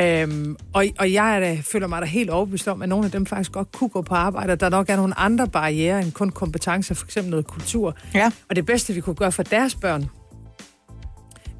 Øhm, 0.01 0.57
og, 0.73 0.85
og 0.99 1.13
jeg 1.13 1.37
er 1.37 1.41
da, 1.41 1.59
føler 1.63 1.87
mig 1.87 2.03
da 2.03 2.07
helt 2.07 2.31
overbevist 2.31 2.69
om, 2.69 2.83
at 2.83 2.89
nogle 2.89 3.05
af 3.05 3.11
dem 3.11 3.27
faktisk 3.27 3.53
godt 3.53 3.73
kunne 3.73 3.91
gå 3.91 4.03
på 4.03 4.15
arbejde, 4.15 4.53
og 4.53 4.61
der 4.61 4.69
nok 4.69 4.91
er 4.91 4.97
nogle 4.97 5.19
andre 5.19 5.49
barriere 5.49 6.01
end 6.03 6.13
kun 6.13 6.31
kompetencer, 6.31 6.95
for 6.95 7.07
eksempel 7.07 7.31
noget 7.31 7.47
kultur. 7.47 7.97
Ja. 8.15 8.31
Og 8.49 8.57
det 8.57 8.67
bedste, 8.67 8.95
vi 8.95 9.01
kunne 9.01 9.17
gøre 9.17 9.33
for 9.33 9.43
deres 9.43 9.75
børn, 9.75 10.11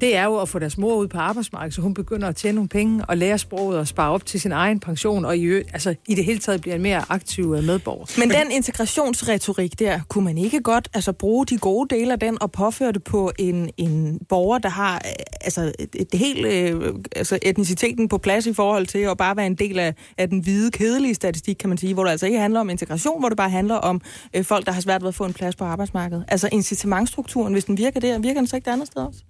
det 0.01 0.15
er 0.15 0.23
jo 0.23 0.37
at 0.37 0.49
få 0.49 0.59
deres 0.59 0.77
mor 0.77 0.95
ud 0.95 1.07
på 1.07 1.17
arbejdsmarkedet, 1.17 1.73
så 1.73 1.81
hun 1.81 1.93
begynder 1.93 2.27
at 2.27 2.35
tjene 2.35 2.55
nogle 2.55 2.69
penge 2.69 3.05
og 3.05 3.17
lære 3.17 3.37
sproget 3.37 3.79
og 3.79 3.87
spare 3.87 4.11
op 4.11 4.25
til 4.25 4.41
sin 4.41 4.51
egen 4.51 4.79
pension, 4.79 5.25
og 5.25 5.37
i, 5.37 5.53
altså, 5.53 5.95
i 6.07 6.15
det 6.15 6.25
hele 6.25 6.39
taget 6.39 6.61
bliver 6.61 6.75
en 6.75 6.81
mere 6.81 7.03
aktiv 7.09 7.53
øh, 7.57 7.63
medborger. 7.63 8.19
Men 8.19 8.29
den 8.29 8.51
integrationsretorik 8.51 9.79
der, 9.79 9.99
kunne 10.07 10.23
man 10.23 10.37
ikke 10.37 10.61
godt 10.61 10.89
altså, 10.93 11.11
bruge 11.11 11.45
de 11.45 11.57
gode 11.57 11.95
dele 11.95 12.11
af 12.11 12.19
den 12.19 12.41
og 12.41 12.51
påføre 12.51 12.91
det 12.91 13.03
på 13.03 13.31
en, 13.39 13.69
en 13.77 14.19
borger, 14.29 14.57
der 14.57 14.69
har 14.69 14.95
øh, 14.95 15.11
altså, 15.41 15.71
det 16.11 16.19
helt, 16.19 16.45
øh, 16.45 16.93
altså, 17.15 17.39
etniciteten 17.41 18.07
på 18.07 18.17
plads 18.17 18.45
i 18.45 18.53
forhold 18.53 18.87
til 18.87 18.99
at 18.99 19.17
bare 19.17 19.37
være 19.37 19.45
en 19.45 19.55
del 19.55 19.79
af, 19.79 19.95
af 20.17 20.29
den 20.29 20.39
hvide, 20.39 20.71
kedelige 20.71 21.13
statistik, 21.13 21.55
kan 21.55 21.69
man 21.69 21.77
sige, 21.77 21.93
hvor 21.93 22.03
det 22.03 22.11
altså 22.11 22.25
ikke 22.25 22.39
handler 22.39 22.59
om 22.59 22.69
integration, 22.69 23.19
hvor 23.19 23.29
det 23.29 23.37
bare 23.37 23.49
handler 23.49 23.75
om 23.75 24.01
øh, 24.33 24.43
folk, 24.43 24.65
der 24.65 24.71
har 24.71 24.81
svært 24.81 25.01
ved 25.01 25.07
at 25.07 25.15
få 25.15 25.25
en 25.25 25.33
plads 25.33 25.55
på 25.55 25.63
arbejdsmarkedet. 25.63 26.25
Altså 26.27 26.49
incitamentstrukturen, 26.51 27.53
hvis 27.53 27.65
den 27.65 27.77
virker 27.77 27.99
der, 27.99 28.19
virker 28.19 28.39
den 28.39 28.47
så 28.47 28.55
ikke 28.55 28.65
det 28.65 28.71
andet 28.71 28.87
sted 28.87 29.01
også? 29.01 29.23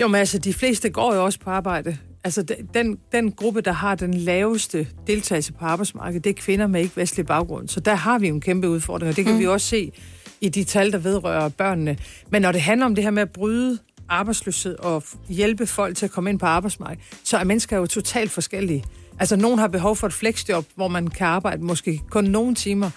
Jo, 0.00 0.08
men 0.08 0.14
altså, 0.14 0.38
de 0.38 0.54
fleste 0.54 0.90
går 0.90 1.14
jo 1.14 1.24
også 1.24 1.38
på 1.40 1.50
arbejde. 1.50 1.98
Altså, 2.24 2.42
de- 2.42 2.56
den, 2.74 2.98
den 3.12 3.32
gruppe, 3.32 3.60
der 3.60 3.72
har 3.72 3.94
den 3.94 4.14
laveste 4.14 4.86
deltagelse 5.06 5.52
på 5.52 5.64
arbejdsmarkedet, 5.64 6.24
det 6.24 6.30
er 6.30 6.34
kvinder 6.34 6.66
med 6.66 6.80
ikke 6.80 6.96
vestlig 6.96 7.26
baggrund. 7.26 7.68
Så 7.68 7.80
der 7.80 7.94
har 7.94 8.18
vi 8.18 8.28
jo 8.28 8.34
en 8.34 8.40
kæmpe 8.40 8.68
udfordring, 8.68 9.10
og 9.10 9.16
det 9.16 9.24
kan 9.24 9.34
mm. 9.34 9.40
vi 9.40 9.46
også 9.46 9.66
se 9.66 9.92
i 10.40 10.48
de 10.48 10.64
tal, 10.64 10.92
der 10.92 10.98
vedrører 10.98 11.48
børnene. 11.48 11.96
Men 12.30 12.42
når 12.42 12.52
det 12.52 12.60
handler 12.60 12.86
om 12.86 12.94
det 12.94 13.04
her 13.04 13.10
med 13.10 13.22
at 13.22 13.30
bryde 13.30 13.78
arbejdsløshed 14.08 14.78
og 14.78 15.02
hjælpe 15.28 15.66
folk 15.66 15.96
til 15.96 16.06
at 16.06 16.10
komme 16.12 16.30
ind 16.30 16.38
på 16.38 16.46
arbejdsmarkedet, 16.46 17.04
så 17.24 17.36
er 17.36 17.44
mennesker 17.44 17.76
jo 17.76 17.86
totalt 17.86 18.30
forskellige. 18.30 18.84
Altså, 19.18 19.36
nogen 19.36 19.58
har 19.58 19.68
behov 19.68 19.96
for 19.96 20.06
et 20.06 20.12
flexjob, 20.12 20.66
hvor 20.74 20.88
man 20.88 21.06
kan 21.06 21.26
arbejde 21.26 21.64
måske 21.64 22.00
kun 22.10 22.24
nogle 22.24 22.54
timer. 22.54 22.90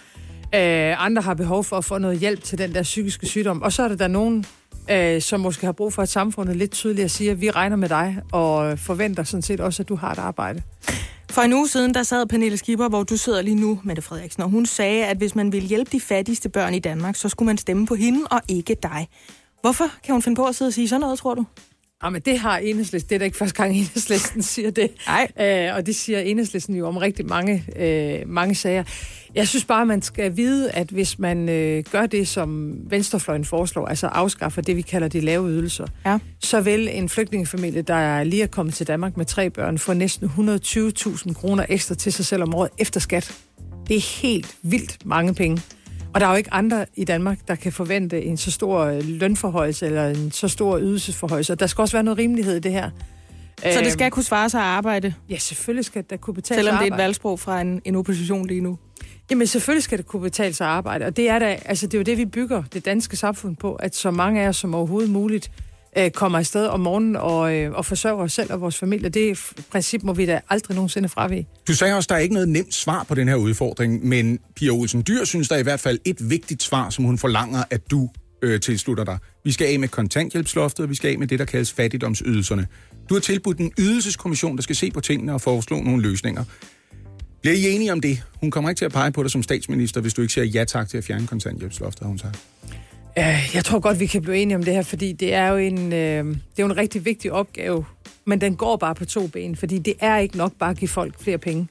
Øh, 0.56 1.06
andre 1.06 1.22
har 1.22 1.34
behov 1.34 1.64
for 1.64 1.78
at 1.78 1.86
få 1.86 1.98
noget 1.98 2.20
hjælp 2.20 2.44
til 2.44 2.58
den 2.58 2.74
der 2.74 2.84
psykiske 2.84 3.28
sygdom. 3.28 3.62
Og 3.62 3.74
så 3.74 3.84
er 3.84 3.88
der 3.88 3.96
der 3.96 4.08
nogen, 4.08 4.46
øh, 4.92 5.22
som 5.22 5.40
måske 5.40 5.66
har 5.66 5.74
brug 5.74 5.94
for, 5.94 6.02
at 6.02 6.10
samfundet 6.10 6.56
lidt 6.56 6.72
tydeligere 6.72 7.10
siger, 7.10 7.32
at 7.32 7.42
vi 7.42 7.52
regner 7.52 7.76
med 7.76 7.90
dig 7.90 8.18
og 8.32 8.72
øh, 8.72 8.78
forventer 8.78 9.24
sådan 9.24 9.42
set 9.42 9.60
også, 9.60 9.84
at 9.84 9.90
du 9.90 9.96
har 9.96 10.12
et 10.12 10.20
arbejde. 10.20 10.62
For 11.32 11.42
en 11.42 11.54
uge 11.54 11.68
siden, 11.68 11.94
der 11.94 12.04
sad 12.04 12.26
Pernille 12.26 12.58
Skipper, 12.58 12.90
hvor 12.90 13.04
du 13.04 13.18
sidder 13.18 13.42
lige 13.42 13.56
nu, 13.56 13.80
Mette 13.84 14.02
Frederiksen, 14.02 14.44
og 14.44 14.50
hun 14.50 14.66
sagde, 14.66 15.06
at 15.06 15.18
hvis 15.18 15.36
man 15.36 15.52
ville 15.52 15.68
hjælpe 15.68 15.92
de 15.92 16.00
fattigste 16.02 16.50
børn 16.50 16.74
i 16.74 16.80
Danmark, 16.80 17.16
så 17.16 17.30
skulle 17.30 17.48
man 17.48 17.58
stemme 17.58 17.88
på 17.88 17.96
hende 17.96 18.20
og 18.32 18.42
ikke 18.48 18.76
dig. 18.84 19.08
Hvorfor 19.62 19.86
kan 20.04 20.14
hun 20.14 20.22
finde 20.22 20.36
på 20.36 20.46
at 20.46 20.56
sidde 20.56 20.70
og 20.70 20.74
sige 20.74 20.88
sådan 20.90 21.02
noget, 21.02 21.20
tror 21.20 21.34
du? 21.34 21.46
Jamen, 22.06 22.22
det 22.22 22.40
har 22.40 22.58
enhedslisten. 22.58 23.10
Det 23.10 23.16
er 23.16 23.20
da 23.20 23.26
ikke 23.26 23.38
første 23.38 23.56
gang, 23.64 23.76
enhedslisten 23.78 24.44
siger 24.54 24.72
det. 24.72 24.90
Nej. 25.08 25.28
Øh, 25.70 25.76
og 25.76 25.86
det 25.86 25.96
siger 25.96 26.20
enhedslisten 26.20 26.76
jo 26.76 26.88
om 26.88 26.98
rigtig 26.98 27.26
mange, 27.26 27.66
øh, 27.76 28.20
mange 28.30 28.56
sager. 28.56 28.84
Jeg 29.36 29.48
synes 29.48 29.66
bare, 29.66 29.86
man 29.86 30.02
skal 30.02 30.38
vide, 30.38 30.72
at 30.72 30.90
hvis 30.90 31.20
man 31.20 31.50
øh, 31.50 31.84
gør 31.92 32.06
det, 32.06 32.28
som 32.28 32.78
Venstrefløjen 32.90 33.46
foreslår, 33.46 33.86
altså 33.86 34.08
afskaffer 34.08 34.62
det, 34.62 34.76
vi 34.78 34.82
kalder 34.82 35.08
de 35.08 35.20
lave 35.20 35.50
ydelser, 35.50 35.88
Ja. 36.06 36.18
så 36.40 36.62
vil 36.62 36.90
en 36.98 37.10
flygtningefamilie, 37.10 37.82
der 37.82 38.24
lige 38.24 38.44
er 38.44 38.48
kommet 38.48 38.76
til 38.76 38.88
Danmark 38.88 39.18
med 39.18 39.26
tre 39.26 39.50
børn, 39.50 39.78
få 39.78 39.94
næsten 39.94 40.28
120.000 40.28 41.34
kroner 41.34 41.66
ekstra 41.70 41.96
til 41.96 42.14
sig 42.14 42.26
selv 42.26 42.44
om 42.44 42.56
året 42.56 42.70
efter 42.78 43.00
skat. 43.00 43.34
Det 43.88 43.96
er 43.96 44.22
helt 44.22 44.56
vildt 44.62 44.98
mange 45.06 45.34
penge. 45.34 45.62
Og 46.16 46.22
der 46.22 46.28
er 46.28 46.32
jo 46.32 46.38
ikke 46.38 46.54
andre 46.54 46.86
i 46.96 47.04
Danmark, 47.04 47.40
der 47.48 47.56
kan 47.56 47.72
forvente 47.72 48.24
en 48.24 48.38
så 48.38 48.52
stor 48.52 48.80
øh, 48.80 49.02
lønforhøjelse 49.06 49.86
eller 49.86 50.08
en 50.08 50.32
så 50.32 50.48
stor 50.48 50.80
ydelsesforhøjelse. 50.80 51.54
Og 51.54 51.60
der 51.60 51.68
skal 51.68 51.82
også 51.82 51.96
være 51.96 52.04
noget 52.04 52.18
rimelighed 52.18 52.56
i 52.56 52.60
det 52.60 52.72
her. 52.72 52.90
Så 53.60 53.70
det 53.70 53.78
Øhm, 53.78 53.90
skal 53.90 54.12
kunne 54.12 54.24
svare 54.24 54.50
sig 54.50 54.62
at 54.62 54.68
arbejde, 54.68 55.14
Ja, 55.30 55.38
selvfølgelig 55.38 55.86
skal 55.86 56.04
der 56.10 56.18
kunne 56.18 56.34
betale 56.34 56.58
selvom 56.58 56.74
sig 56.74 56.86
det 56.86 56.92
er 56.92 56.96
et 56.96 57.02
valgsprog 57.02 57.40
fra 57.40 57.62
en, 57.62 57.82
en 57.86 57.96
opposition 57.96 58.48
lige 58.48 58.62
nu. 58.62 58.78
Jamen 59.32 59.48
selvfølgelig 59.48 59.84
skal 59.84 59.98
det 59.98 60.06
kunne 60.06 60.22
betale 60.22 60.54
sig 60.54 60.68
at 60.68 60.74
arbejde, 60.74 61.06
og 61.06 61.18
det 61.18 61.30
er, 61.30 61.40
da, 61.40 61.60
altså, 61.66 61.88
det 61.88 61.94
er 61.94 61.98
jo 61.98 62.04
det, 62.04 62.18
vi 62.18 62.26
bygger 62.26 62.64
det 62.74 62.86
danske 62.86 63.16
samfund 63.18 63.56
på, 63.56 63.76
at 63.76 63.96
så 63.96 64.12
mange 64.12 64.42
af 64.42 64.48
os 64.48 64.58
som 64.58 64.76
overhovedet 64.76 65.10
muligt 65.10 65.52
øh, 65.98 66.12
kommer 66.12 66.40
afsted 66.40 66.68
om 66.68 66.80
morgenen 66.80 67.16
og, 67.16 67.56
øh, 67.56 67.72
og 67.72 67.86
forsørger 67.86 68.24
os 68.24 68.34
selv 68.34 68.54
og 68.54 68.62
vores 68.62 68.78
familie. 68.78 69.10
Det 69.10 69.54
princip 69.72 70.04
må 70.04 70.14
vi 70.14 70.26
da 70.26 70.42
aldrig 70.50 70.76
nogensinde 70.76 71.10
fravige. 71.10 71.48
Du 71.68 71.74
sagde 71.74 71.96
også, 71.96 72.06
at 72.06 72.10
der 72.10 72.16
er 72.16 72.20
ikke 72.20 72.34
noget 72.34 72.50
nemt 72.50 72.74
svar 72.74 73.04
på 73.04 73.16
den 73.16 73.28
her 73.28 73.36
udfordring, 73.36 74.06
men 74.06 74.40
Pia 74.56 74.70
Olsen 74.70 75.04
Dyr 75.08 75.24
synes, 75.24 75.48
der 75.48 75.56
er 75.56 75.60
i 75.60 75.64
hvert 75.64 75.80
fald 75.80 76.00
et 76.06 76.30
vigtigt 76.30 76.64
svar, 76.64 76.90
som 76.90 77.06
hun 77.06 77.18
forlanger, 77.18 77.64
at 77.70 77.92
du 77.92 78.10
øh, 78.42 78.60
tilslutter 78.60 79.04
dig. 79.04 79.18
Vi 79.44 79.52
skal 79.52 79.68
af 79.68 79.80
med 79.80 79.88
kontanthjælpsloftet, 79.88 80.84
og 80.84 80.90
vi 80.90 80.96
skal 80.96 81.12
af 81.12 81.20
med 81.20 81.28
det, 81.28 81.40
der 81.40 81.46
kaldes 81.46 81.74
fattigdomsydelserne. 81.74 82.68
Du 83.10 83.14
har 83.14 83.22
tilbudt 83.22 83.58
en 83.58 83.72
ydelseskommission, 83.80 84.56
der 84.56 84.64
skal 84.64 84.76
se 84.76 84.92
på 84.92 85.02
tingene 85.02 85.34
og 85.34 85.42
foreslå 85.42 85.82
nogle 85.82 86.02
løsninger. 86.02 86.44
Bliver 87.42 87.56
I 87.56 87.76
enige 87.76 87.92
om 87.92 88.02
det? 88.02 88.24
Hun 88.42 88.52
kommer 88.52 88.70
ikke 88.70 88.80
til 88.80 88.86
at 88.86 88.92
pege 88.92 89.12
på 89.12 89.24
dig 89.24 89.32
som 89.32 89.44
statsminister, 89.44 90.02
hvis 90.02 90.14
du 90.14 90.22
ikke 90.22 90.34
siger 90.34 90.46
ja 90.46 90.64
tak 90.64 90.90
til 90.90 90.98
at 90.98 91.04
fjerne 91.04 91.28
kontanthjælpsloftet, 91.28 92.02
har 92.02 92.08
hun 92.08 92.18
sagt. 92.18 92.40
Øh, 93.20 93.52
jeg 93.54 93.66
tror 93.66 93.80
godt, 93.80 94.00
vi 94.00 94.06
kan 94.06 94.22
blive 94.22 94.38
enige 94.38 94.56
om 94.56 94.64
det 94.64 94.74
her, 94.74 94.82
fordi 94.82 95.12
det 95.14 95.34
er 95.34 95.48
jo 95.48 95.58
en, 95.58 95.94
øh, 95.94 96.26
det 96.26 96.34
er 96.34 96.36
jo 96.60 96.66
en 96.66 96.78
rigtig 96.78 97.06
vigtig 97.06 97.32
opgave, 97.32 97.86
men 98.26 98.42
den 98.42 98.56
går 98.56 98.76
bare 98.78 98.96
på 98.96 99.06
to 99.06 99.28
ben, 99.28 99.56
fordi 99.56 99.78
det 99.78 99.94
er 100.00 100.18
ikke 100.18 100.38
nok 100.38 100.54
bare 100.60 100.70
at 100.70 100.78
give 100.78 100.90
folk 100.90 101.22
flere 101.22 101.38
penge. 101.38 101.68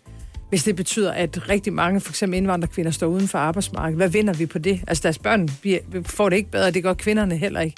Hvis 0.49 0.65
det 0.65 0.77
betyder, 0.77 1.13
at 1.13 1.49
rigtig 1.49 1.73
mange, 1.73 2.01
for 2.01 2.13
eksempel 2.13 2.37
indvandrerkvinder, 2.37 2.91
står 2.91 3.07
uden 3.07 3.29
for 3.29 3.39
arbejdsmarkedet, 3.39 3.97
hvad 3.97 4.09
vinder 4.09 4.33
vi 4.33 4.47
på 4.47 4.59
det? 4.59 4.81
Altså 4.87 5.03
deres 5.03 5.19
børn 5.19 5.49
bliver- 5.61 5.81
får 6.07 6.29
det 6.29 6.37
ikke 6.37 6.51
bedre, 6.51 6.71
det 6.71 6.83
gør 6.83 6.95
kvinderne 6.95 7.37
heller 7.37 7.61
ikke. 7.61 7.77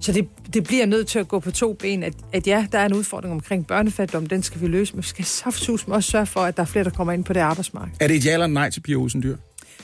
Så 0.00 0.12
det, 0.12 0.28
det 0.54 0.64
bliver 0.64 0.86
nødt 0.86 1.06
til 1.06 1.18
at 1.18 1.28
gå 1.28 1.38
på 1.40 1.50
to 1.50 1.72
ben, 1.72 2.02
at, 2.02 2.12
at 2.32 2.46
ja, 2.46 2.66
der 2.72 2.78
er 2.78 2.86
en 2.86 2.94
udfordring 2.94 3.34
omkring 3.34 3.66
børnefattigdom, 3.66 4.26
den 4.26 4.42
skal 4.42 4.60
vi 4.60 4.66
løse, 4.66 4.94
men 4.94 5.02
vi 5.02 5.06
skal 5.08 5.24
saftsus 5.24 5.84
også 5.88 6.10
sørge 6.10 6.26
for, 6.26 6.40
at 6.40 6.56
der 6.56 6.62
er 6.62 6.66
flere, 6.66 6.84
der 6.84 6.90
kommer 6.90 7.12
ind 7.12 7.24
på 7.24 7.32
det 7.32 7.40
arbejdsmarked. 7.40 7.92
Er 8.00 8.06
det 8.06 8.16
et 8.16 8.24
ja 8.24 8.32
eller 8.32 8.46
nej 8.46 8.70
til 8.70 8.80
Pia 8.80 8.94
Olsen 8.96 9.22
Dyr? 9.22 9.36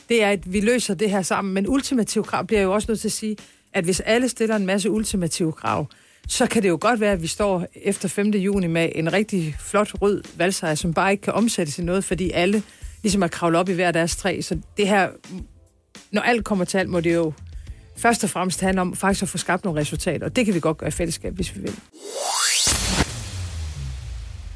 Det 0.09 0.23
er, 0.23 0.31
at 0.31 0.53
vi 0.53 0.61
løser 0.61 0.95
det 0.95 1.11
her 1.11 1.23
sammen. 1.23 1.55
Men 1.55 1.69
ultimative 1.69 2.25
krav 2.25 2.47
bliver 2.47 2.63
jo 2.63 2.73
også 2.73 2.87
nødt 2.91 3.01
til 3.01 3.09
at 3.09 3.13
sige, 3.13 3.37
at 3.73 3.85
hvis 3.85 4.01
alle 4.01 4.29
stiller 4.29 4.57
en 4.57 4.67
masse 4.67 4.91
ultimative 4.91 5.53
krav, 5.53 5.87
så 6.29 6.47
kan 6.47 6.63
det 6.63 6.69
jo 6.69 6.79
godt 6.81 7.01
være, 7.01 7.13
at 7.13 7.23
vi 7.23 7.27
står 7.27 7.67
efter 7.75 8.09
5. 8.09 8.31
juni 8.31 8.67
med 8.67 8.89
en 8.95 9.13
rigtig 9.13 9.57
flot 9.61 10.03
rød 10.03 10.23
valgsejr, 10.37 10.75
som 10.75 10.95
bare 10.95 11.11
ikke 11.11 11.21
kan 11.21 11.33
omsættes 11.33 11.79
i 11.79 11.83
noget, 11.83 12.05
fordi 12.05 12.31
alle 12.31 12.63
ligesom 13.03 13.23
er 13.23 13.29
kravlet 13.29 13.61
op 13.61 13.69
i 13.69 13.73
hver 13.73 13.91
deres 13.91 14.17
træ. 14.17 14.41
Så 14.41 14.59
det 14.77 14.89
her, 14.89 15.09
når 16.13 16.23
alt 16.23 16.45
kommer 16.45 16.65
til 16.65 16.79
alt, 16.79 16.89
må 16.89 17.01
det 17.01 17.15
jo 17.15 17.33
først 17.97 18.25
og 18.25 18.31
fremmest 18.31 18.61
handle 18.61 18.81
om 18.81 18.97
faktisk 18.97 19.23
at 19.23 19.29
få 19.29 19.39
skabt 19.39 19.65
nogle 19.65 19.81
resultater. 19.81 20.27
Og 20.27 20.37
det 20.37 20.45
kan 20.45 20.55
vi 20.55 20.61
godt 20.61 20.79
gøre 20.79 20.89
i 20.89 20.91
fællesskab, 20.91 21.35
hvis 21.35 21.57
vi 21.57 21.61
vil. 21.61 21.75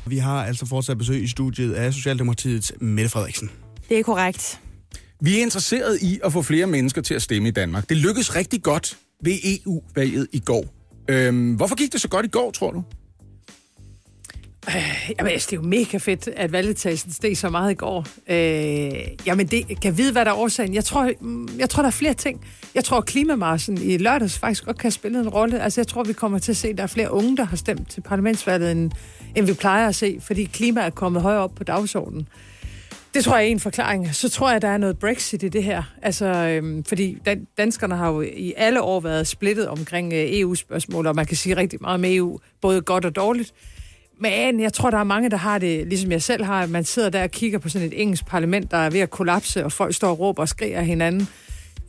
Vi 0.07 0.19
har 0.19 0.45
altså 0.45 0.67
fortsat 0.67 0.99
besøg 0.99 1.23
i 1.23 1.28
studiet 1.28 1.75
af 1.75 1.95
Socialdemokratiets 1.95 2.73
Mette 2.81 3.11
Frederiksen. 3.11 3.50
Det 3.88 3.99
er 3.99 4.02
korrekt. 4.02 4.61
Vi 5.21 5.39
er 5.39 5.43
interesseret 5.43 6.03
i 6.03 6.21
at 6.25 6.33
få 6.33 6.43
flere 6.43 6.67
mennesker 6.67 7.03
til 7.03 7.15
at 7.15 7.23
stemme 7.23 7.49
i 7.49 7.51
Danmark. 7.51 7.89
Det 7.89 7.97
lykkedes 7.97 8.37
rigtig 8.37 8.63
godt 8.63 8.99
ved 9.25 9.33
EU-valget 9.45 10.27
i 10.33 10.41
går. 10.41 10.65
Øhm, 11.09 11.55
hvorfor 11.55 11.77
gik 11.77 11.93
det 11.93 12.01
så 12.01 12.09
godt 12.09 12.27
i 12.27 12.29
går, 12.29 12.51
tror 12.51 12.71
du? 12.71 12.83
Øh, 14.69 15.11
jamen, 15.19 15.33
altså, 15.33 15.47
det 15.51 15.57
er 15.57 15.61
jo 15.63 15.69
mega 15.69 15.97
fedt, 15.97 16.29
at 16.29 16.53
valgdeltagelsen 16.53 17.13
steg 17.13 17.37
så 17.37 17.49
meget 17.51 17.71
i 17.71 17.75
går. 17.75 18.07
Øh, 18.29 19.27
jamen, 19.27 19.47
det 19.47 19.81
kan 19.81 19.97
vide, 19.97 20.13
hvad 20.13 20.25
der 20.25 20.31
er 20.31 20.35
årsagen. 20.35 20.75
Jeg 20.75 20.85
tror, 20.85 21.11
mm, 21.21 21.49
jeg 21.59 21.71
tror, 21.71 21.83
der 21.83 21.87
er 21.87 21.93
flere 21.93 22.15
ting. 22.15 22.45
Jeg 22.75 22.85
tror, 22.85 23.01
klimamarsen 23.01 23.79
i 23.83 23.97
lørdags 23.97 24.39
faktisk 24.39 24.65
godt 24.65 24.79
kan 24.79 24.91
spille 24.91 25.21
en 25.21 25.29
rolle. 25.29 25.63
Altså, 25.63 25.81
jeg 25.81 25.87
tror, 25.87 26.05
vi 26.05 26.13
kommer 26.13 26.39
til 26.39 26.53
at 26.53 26.57
se, 26.57 26.69
at 26.69 26.77
der 26.77 26.83
er 26.83 26.87
flere 26.87 27.13
unge, 27.13 27.37
der 27.37 27.45
har 27.45 27.57
stemt 27.57 27.91
til 27.91 28.01
parlamentsvalget, 28.01 28.73
end, 28.73 28.91
end 29.37 29.47
vi 29.47 29.53
plejer 29.53 29.89
at 29.89 29.95
se, 29.95 30.19
fordi 30.21 30.45
klima 30.45 30.81
er 30.81 30.91
kommet 30.91 31.23
højere 31.23 31.41
op 31.41 31.55
på 31.55 31.65
dagsordenen. 31.65 32.29
Det 33.15 33.25
tror 33.25 33.37
jeg 33.37 33.47
er 33.47 33.50
en 33.50 33.61
forklaring. 33.61 34.15
Så 34.15 34.29
tror 34.29 34.50
jeg, 34.50 34.62
der 34.62 34.69
er 34.69 34.79
noget 34.79 34.99
Brexit 34.99 35.43
i 35.43 35.49
det 35.49 35.65
her. 35.65 35.83
Altså, 36.03 36.27
øhm, 36.27 36.85
fordi 36.85 37.19
dan- 37.25 37.47
danskerne 37.59 37.97
har 37.97 38.09
jo 38.12 38.21
i 38.21 38.55
alle 38.57 38.83
år 38.83 39.00
været 39.00 39.27
splittet 39.27 39.69
omkring 39.69 40.12
øh, 40.12 40.27
EU-spørgsmål, 40.31 41.07
og 41.07 41.17
man 41.17 41.27
kan 41.27 41.37
sige 41.37 41.57
rigtig 41.57 41.79
meget 41.81 42.00
med 42.00 42.15
EU, 42.15 42.38
både 42.61 42.81
godt 42.81 43.05
og 43.05 43.17
dårligt. 43.17 43.53
Men 44.21 44.61
jeg 44.61 44.73
tror, 44.73 44.91
der 44.91 44.99
er 44.99 45.05
mange, 45.05 45.31
der 45.31 45.37
har 45.37 45.59
det, 45.59 45.87
ligesom 45.87 46.12
jeg 46.12 46.23
selv 46.23 46.45
har, 46.45 46.62
at 46.62 46.71
man 46.71 46.85
sidder 46.85 47.11
der 47.11 47.23
og 47.23 47.31
kigger 47.31 47.59
på 47.59 47.69
sådan 47.69 47.88
et 47.88 48.00
engelsk 48.03 48.27
parlament, 48.27 48.71
der 48.71 48.77
er 48.77 48.91
ved 48.91 49.00
at 49.00 49.11
kollapse, 49.11 49.65
og 49.65 49.73
folk 49.73 49.95
står 49.95 50.09
og 50.09 50.19
råber 50.19 50.43
og 50.43 50.49
skriger 50.49 50.81
hinanden. 50.81 51.29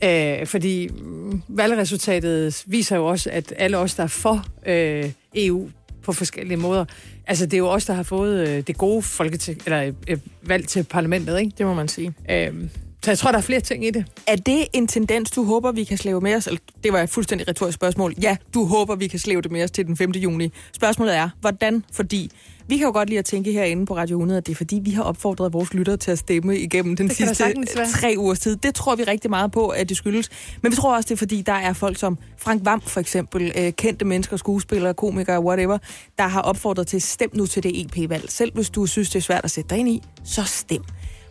Øh, 0.04 0.46
fordi 0.46 0.88
mm, 0.88 1.42
valgresultatet 1.48 2.64
viser 2.66 2.96
jo 2.96 3.06
også, 3.06 3.30
at 3.30 3.54
alle 3.56 3.78
os, 3.78 3.94
der 3.94 4.02
er 4.02 4.06
for 4.06 4.44
øh, 4.66 5.10
EU 5.34 5.68
på 6.02 6.12
forskellige 6.12 6.56
måder, 6.56 6.84
altså 7.30 7.46
det 7.46 7.54
er 7.54 7.58
jo 7.58 7.68
os, 7.68 7.84
der 7.84 7.94
har 7.94 8.02
fået 8.02 8.48
øh, 8.48 8.62
det 8.66 8.78
gode 8.78 9.02
folketing, 9.02 9.62
eller 9.64 9.92
øh, 10.08 10.18
valg 10.42 10.68
til 10.68 10.84
parlamentet, 10.84 11.38
ikke? 11.38 11.52
Det 11.58 11.66
må 11.66 11.74
man 11.74 11.88
sige. 11.88 12.14
Øh, 12.30 12.54
så 13.02 13.10
jeg 13.10 13.18
tror, 13.18 13.30
der 13.30 13.38
er 13.38 13.42
flere 13.42 13.60
ting 13.60 13.86
i 13.86 13.90
det. 13.90 14.04
Er 14.26 14.36
det 14.36 14.66
en 14.72 14.86
tendens, 14.86 15.30
du 15.30 15.44
håber, 15.44 15.72
vi 15.72 15.84
kan 15.84 15.98
slæve 15.98 16.20
med 16.20 16.34
os? 16.34 16.46
Eller, 16.46 16.60
det 16.84 16.92
var 16.92 17.00
et 17.00 17.10
fuldstændig 17.10 17.48
retorisk 17.48 17.74
spørgsmål. 17.74 18.14
Ja, 18.22 18.36
du 18.54 18.64
håber, 18.64 18.96
vi 18.96 19.06
kan 19.06 19.18
slæve 19.18 19.42
det 19.42 19.50
med 19.50 19.64
os 19.64 19.70
til 19.70 19.86
den 19.86 19.96
5. 19.96 20.10
juni. 20.10 20.52
Spørgsmålet 20.72 21.16
er, 21.16 21.28
hvordan? 21.40 21.84
Fordi 21.92 22.30
vi 22.68 22.76
kan 22.76 22.86
jo 22.86 22.92
godt 22.92 23.08
lide 23.08 23.18
at 23.18 23.24
tænke 23.24 23.52
herinde 23.52 23.86
på 23.86 23.96
Radio 23.96 24.16
100, 24.16 24.38
at 24.38 24.46
det 24.46 24.52
er 24.52 24.56
fordi, 24.56 24.80
vi 24.84 24.90
har 24.90 25.02
opfordret 25.02 25.52
vores 25.52 25.74
lyttere 25.74 25.96
til 25.96 26.10
at 26.10 26.18
stemme 26.18 26.58
igennem 26.58 26.96
den 26.96 27.08
Det 27.08 27.16
sidste 27.16 27.44
tre 27.92 28.14
ugers 28.18 28.38
tid. 28.38 28.56
Det 28.56 28.74
tror 28.74 28.94
vi 28.96 29.04
rigtig 29.04 29.30
meget 29.30 29.52
på, 29.52 29.68
at 29.68 29.88
det 29.88 29.96
skyldes. 29.96 30.28
Men 30.62 30.72
vi 30.72 30.76
tror 30.76 30.96
også, 30.96 31.06
det 31.06 31.14
er 31.14 31.18
fordi, 31.18 31.42
der 31.42 31.52
er 31.52 31.72
folk 31.72 31.98
som 31.98 32.18
Frank 32.38 32.64
Vam 32.64 32.80
for 32.80 33.00
eksempel, 33.00 33.52
øh, 33.56 33.72
kendte 33.72 34.04
mennesker, 34.04 34.36
skuespillere, 34.36 34.94
komikere, 34.94 35.40
whatever, 35.40 35.78
der 36.18 36.26
har 36.26 36.40
opfordret 36.40 36.86
til, 36.86 37.02
stem 37.02 37.30
nu 37.34 37.46
til 37.46 37.62
det 37.62 37.80
EP-valg. 37.80 38.30
Selv 38.30 38.54
hvis 38.54 38.70
du 38.70 38.86
synes, 38.86 39.10
det 39.10 39.16
er 39.16 39.22
svært 39.22 39.44
at 39.44 39.50
sætte 39.50 39.70
dig 39.70 39.78
ind 39.78 39.88
i, 39.88 40.02
så 40.24 40.44
stem. 40.44 40.82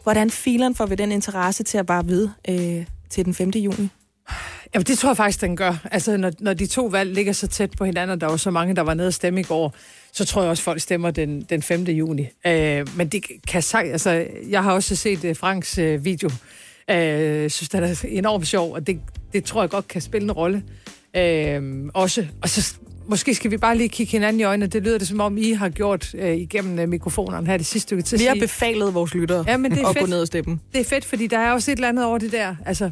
Hvordan 0.04 0.30
fileren 0.30 0.76
får 0.76 0.86
vi 0.86 0.96
den 0.96 1.12
interesse 1.12 1.64
til 1.64 1.78
at 1.78 1.86
bare 1.86 2.08
ved 2.08 2.30
øh, 2.50 2.86
til 3.10 3.26
den 3.26 3.34
5. 3.34 3.50
juni? 3.50 3.90
Jamen, 4.74 4.86
det 4.86 4.98
tror 4.98 5.10
jeg 5.10 5.18
faktisk, 5.18 5.42
den 5.42 5.56
gør. 5.56 5.88
Altså, 5.92 6.18
når, 6.18 6.32
når 6.40 6.54
de 6.54 6.66
to 6.66 6.86
valg 6.86 7.14
ligger 7.14 7.34
så 7.34 7.48
tæt 7.48 7.72
på 7.72 7.86
hinanden, 7.86 8.10
og 8.14 8.22
der 8.22 8.28
var 8.28 8.38
så 8.38 8.52
mange, 8.52 8.76
der 8.76 8.82
var 8.82 8.94
nede 8.94 9.08
og 9.08 9.14
stemme 9.14 9.40
i 9.40 9.44
går, 9.44 9.76
så 10.12 10.26
tror 10.26 10.42
jeg 10.42 10.50
også, 10.50 10.64
folk 10.64 10.82
stemmer 10.82 11.12
den, 11.12 11.42
den 11.42 11.62
5. 11.62 11.84
juni. 11.84 12.28
Øh, 12.48 12.88
men 12.98 13.08
det 13.08 13.24
kan 13.48 13.62
sagt, 13.62 13.88
altså, 13.88 14.26
jeg 14.50 14.64
har 14.64 14.74
også 14.74 14.96
set 14.96 15.24
uh, 15.24 15.36
Franks 15.36 15.78
uh, 15.78 16.06
video. 16.06 16.30
Øh, 16.90 17.50
synes, 17.50 17.70
det 17.70 17.84
er 17.84 18.06
enormt 18.08 18.48
sjov, 18.48 18.74
og 18.74 18.88
det, 18.88 19.00
det 19.34 19.44
tror 19.44 19.62
jeg 19.62 19.70
godt 19.70 19.88
kan 19.88 20.02
spille 20.02 20.26
en 20.26 20.32
rolle. 20.32 20.64
Øh, 21.16 21.90
også. 21.94 22.28
Og 22.42 22.50
så 22.50 22.76
måske 23.10 23.36
skal 23.36 23.52
vi 23.52 23.58
bare 23.58 23.78
lige 23.78 23.90
kigge 23.90 24.12
hinanden 24.12 24.40
i 24.40 24.44
øjnene. 24.44 24.68
Det 24.68 24.84
lyder 24.84 24.98
det, 24.98 25.08
som 25.08 25.20
om 25.20 25.38
I 25.38 25.52
har 25.52 25.70
gjort 25.70 26.16
øh, 26.16 26.38
igennem 26.38 26.80
øh, 26.80 26.90
mikrofonerne 26.90 27.48
her 27.48 27.58
det 27.58 27.66
sidste 27.66 27.88
stykke 27.88 28.04
at 28.14 28.20
Vi 28.20 28.26
har 28.26 28.38
befalet 28.40 28.94
vores 28.94 29.14
lyttere 29.14 29.46
Ja, 29.48 29.58
men 29.58 29.72
det 29.72 29.82
er 29.82 29.88
at 29.88 29.96
gå 29.96 30.00
fedt. 30.00 30.10
ned 30.10 30.22
og 30.22 30.28
stemme. 30.28 30.60
det 30.74 30.80
er 30.80 30.86
fedt, 30.86 31.06
fordi 31.06 31.28
der 31.28 31.40
er 31.40 31.52
også 31.52 31.72
et 31.72 31.76
eller 31.76 31.90
andet 31.90 32.06
over 32.06 32.18
det 32.18 32.32
der. 32.32 32.56
Altså, 32.66 32.92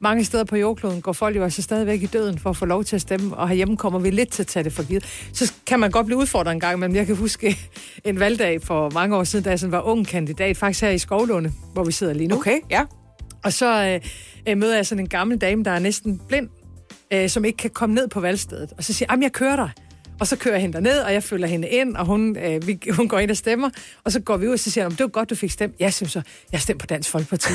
mange 0.00 0.24
steder 0.24 0.44
på 0.44 0.56
jordkloden 0.56 1.00
går 1.00 1.12
folk 1.12 1.36
jo 1.36 1.44
altså 1.44 1.62
stadigvæk 1.62 2.02
i 2.02 2.06
døden 2.06 2.38
for 2.38 2.50
at 2.50 2.56
få 2.56 2.64
lov 2.64 2.84
til 2.84 2.96
at 2.96 3.02
stemme, 3.02 3.36
og 3.36 3.48
herhjemme 3.48 3.76
kommer 3.76 3.98
vi 3.98 4.10
lidt 4.10 4.32
til 4.32 4.42
at 4.42 4.46
tage 4.46 4.64
det 4.64 4.72
for 4.72 4.82
givet. 4.82 5.04
Så 5.32 5.52
kan 5.66 5.80
man 5.80 5.90
godt 5.90 6.06
blive 6.06 6.18
udfordret 6.18 6.52
en 6.52 6.60
gang, 6.60 6.78
men 6.78 6.96
jeg 6.96 7.06
kan 7.06 7.16
huske 7.16 7.56
en 8.04 8.20
valgdag 8.20 8.62
for 8.62 8.90
mange 8.90 9.16
år 9.16 9.24
siden, 9.24 9.44
da 9.44 9.50
jeg 9.50 9.58
sådan 9.58 9.72
var 9.72 9.80
ung 9.82 10.06
kandidat, 10.06 10.56
faktisk 10.56 10.82
her 10.82 10.90
i 10.90 10.98
Skovlunde, 10.98 11.52
hvor 11.72 11.84
vi 11.84 11.92
sidder 11.92 12.12
lige 12.12 12.28
nu. 12.28 12.36
Okay, 12.36 12.58
ja. 12.70 12.82
Og 13.44 13.52
så 13.52 13.84
øh, 13.84 14.00
øh, 14.48 14.58
møder 14.58 14.76
jeg 14.76 14.86
sådan 14.86 15.04
en 15.04 15.08
gammel 15.08 15.38
dame, 15.38 15.64
der 15.64 15.70
er 15.70 15.78
næsten 15.78 16.20
blind, 16.28 16.48
øh, 17.12 17.28
som 17.28 17.44
ikke 17.44 17.56
kan 17.56 17.70
komme 17.70 17.94
ned 17.94 18.08
på 18.08 18.20
valgstedet. 18.20 18.72
Og 18.78 18.84
så 18.84 18.92
siger 18.92 19.06
jeg, 19.06 19.12
"Jamen, 19.12 19.22
jeg 19.22 19.32
kører 19.32 19.56
dig. 19.56 19.70
Og 20.20 20.26
så 20.26 20.36
kører 20.36 20.54
jeg 20.54 20.62
hende 20.62 20.80
ned, 20.80 20.98
og 20.98 21.12
jeg 21.12 21.22
følger 21.22 21.46
hende 21.46 21.68
ind, 21.68 21.96
og 21.96 22.06
hun, 22.06 22.36
øh, 22.36 22.66
vi, 22.66 22.78
hun 22.90 23.08
går 23.08 23.18
ind 23.18 23.30
og 23.30 23.36
stemmer. 23.36 23.70
Og 24.04 24.12
så 24.12 24.20
går 24.20 24.36
vi 24.36 24.46
ud, 24.48 24.52
og 24.52 24.58
så 24.58 24.70
siger 24.70 24.84
hun, 24.84 24.90
det 24.90 25.00
var 25.00 25.06
godt, 25.08 25.30
du 25.30 25.34
fik 25.34 25.50
stemt. 25.50 25.74
Jeg 25.80 25.94
synes 25.94 26.12
så, 26.12 26.22
jeg 26.52 26.60
stemte 26.60 26.82
på 26.82 26.86
Dansk 26.86 27.10
Folkeparti. 27.10 27.52